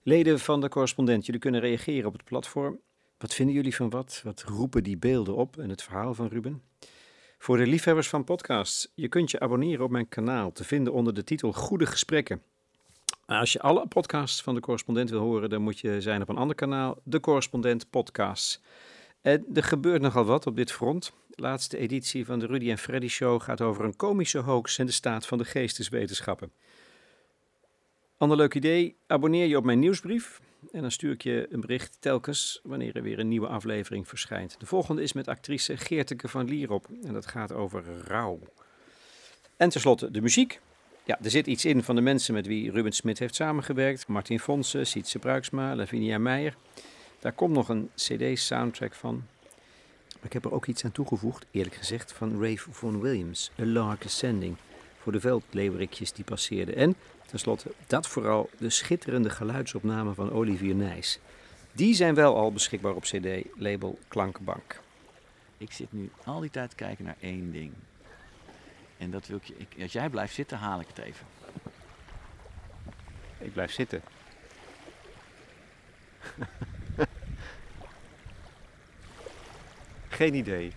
[0.01, 2.79] Leden van de correspondent, jullie kunnen reageren op het platform.
[3.17, 4.21] Wat vinden jullie van wat?
[4.23, 6.61] Wat roepen die beelden op en het verhaal van Ruben?
[7.37, 11.13] Voor de liefhebbers van podcasts, je kunt je abonneren op mijn kanaal te vinden onder
[11.13, 12.41] de titel Goede Gesprekken.
[13.25, 16.37] Als je alle podcasts van de correspondent wil horen, dan moet je zijn op een
[16.37, 18.61] ander kanaal, de Correspondent Podcasts.
[19.21, 21.13] En er gebeurt nogal wat op dit front.
[21.29, 24.85] De laatste editie van de Rudy en Freddy Show gaat over een komische hoax en
[24.85, 26.51] de staat van de geesteswetenschappen.
[28.17, 30.41] Ander leuk idee, abonneer je op mijn nieuwsbrief
[30.71, 34.55] en dan stuur ik je een bericht telkens wanneer er weer een nieuwe aflevering verschijnt.
[34.59, 38.39] De volgende is met actrice Geerteke van Lierop en dat gaat over rouw.
[39.57, 40.59] En tenslotte de muziek.
[41.03, 44.07] Ja, er zit iets in van de mensen met wie Ruben Smit heeft samengewerkt.
[44.07, 46.55] Martin Fonsen, Sietse Bruiksma, Lavinia Meijer.
[47.19, 49.23] Daar komt nog een CD-soundtrack van.
[50.13, 53.65] Maar ik heb er ook iets aan toegevoegd, eerlijk gezegd, van Rave Vaughan Williams, A
[53.65, 54.57] Lark Ascending,
[55.07, 56.75] voor de veldleeuwerikjes die passeerden.
[56.75, 56.95] En
[57.25, 61.19] tenslotte, dat vooral de schitterende geluidsopnamen van Olivier Nijs.
[61.71, 64.81] Die zijn wel al beschikbaar op CD, label Klankbank.
[65.57, 67.71] Ik zit nu al die tijd kijken naar één ding.
[68.97, 71.25] En dat wil ik, ik als jij blijft zitten, haal ik het even.
[73.37, 74.01] Ik blijf zitten.
[80.07, 80.71] Geen idee.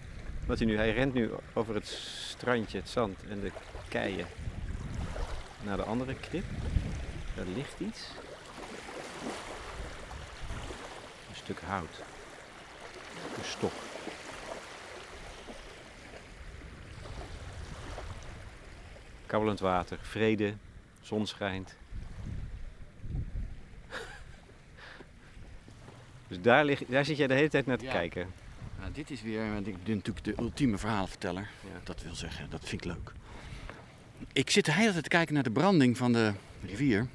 [0.47, 1.89] Wat hij nu, hij rent nu over het
[2.41, 3.51] strandje, het zand en de
[3.88, 4.26] keien
[5.62, 6.45] naar de andere krip.
[7.34, 8.09] Daar ligt iets.
[11.28, 12.03] Een stuk hout.
[13.38, 13.72] Een stok.
[19.26, 20.55] Kabbelend water, vrede,
[21.01, 21.74] zon schijnt.
[26.28, 27.93] Dus daar, lig, daar zit jij de hele tijd naar te Ja.
[27.93, 28.32] kijken.
[28.91, 31.51] Nou, dit is weer, want ik ben natuurlijk de ultieme verhaalverteller.
[31.64, 31.80] Ja.
[31.84, 33.12] Dat wil zeggen, dat vind ik leuk.
[34.32, 36.32] Ik zit de hele tijd te kijken naar de branding van de
[36.64, 37.07] rivier.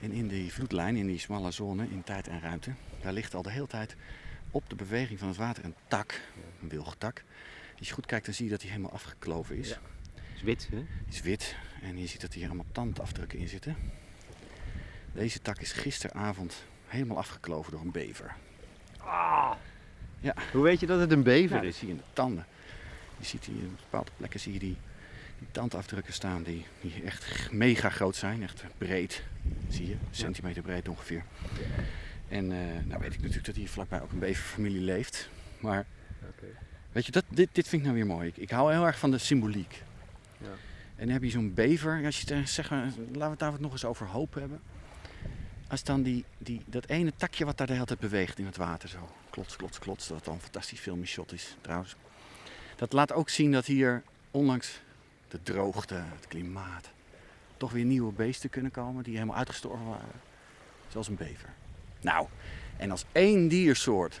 [0.00, 3.42] En in die vloedlijn, in die smalle zone, in tijd en ruimte, daar ligt al
[3.42, 3.96] de hele tijd
[4.50, 6.20] op de beweging van het water een tak,
[6.62, 7.24] een wilgetak.
[7.78, 9.68] Als je goed kijkt, dan zie je dat hij helemaal afgekloven is.
[9.68, 9.80] Ja.
[10.34, 10.84] Is wit, hè?
[11.08, 13.76] Is wit en je ziet dat hier allemaal tandafdrukken in zitten.
[15.12, 18.34] Deze tak is gisteravond helemaal afgekloven door een bever.
[20.52, 21.78] Hoe weet je dat het een bever Ja, dat is?
[21.78, 22.46] zie je in de tanden.
[23.18, 24.76] Je ziet hier op bepaalde plekken zie je die,
[25.38, 29.22] die tandafdrukken staan die, die echt mega groot zijn, echt breed.
[29.68, 31.24] Zie je, een centimeter breed ongeveer.
[32.28, 35.28] En eh, nou weet ik natuurlijk dat hier vlakbij ook een beverfamilie leeft.
[35.60, 35.86] Maar
[36.92, 38.28] weet je, dat, dit, dit vind ik nou weer mooi.
[38.28, 39.82] Ik, ik hou heel erg van de symboliek.
[40.38, 40.46] Ja.
[40.96, 43.52] En dan heb je zo'n bever, als je het, zeg maar, laten we het daar
[43.60, 44.60] nog eens over hoop hebben.
[45.68, 48.56] Als dan die, die, dat ene takje wat daar de hele tijd beweegt in het
[48.56, 49.08] water zo.
[49.30, 50.08] Klots, klots, klots.
[50.08, 51.96] Dat dan een fantastisch filmisch is trouwens.
[52.76, 54.80] Dat laat ook zien dat hier, ondanks
[55.28, 56.88] de droogte, het klimaat,
[57.56, 60.20] toch weer nieuwe beesten kunnen komen die helemaal uitgestorven waren.
[60.88, 61.48] Zoals een bever.
[62.00, 62.26] Nou,
[62.76, 64.20] en als één diersoort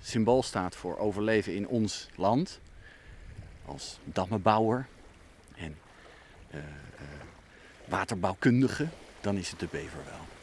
[0.00, 2.60] symbool staat voor overleven in ons land,
[3.64, 4.86] als dammenbouwer
[5.56, 5.78] en
[6.50, 6.64] eh, eh,
[7.84, 8.88] waterbouwkundige,
[9.20, 10.37] dan is het de bever wel.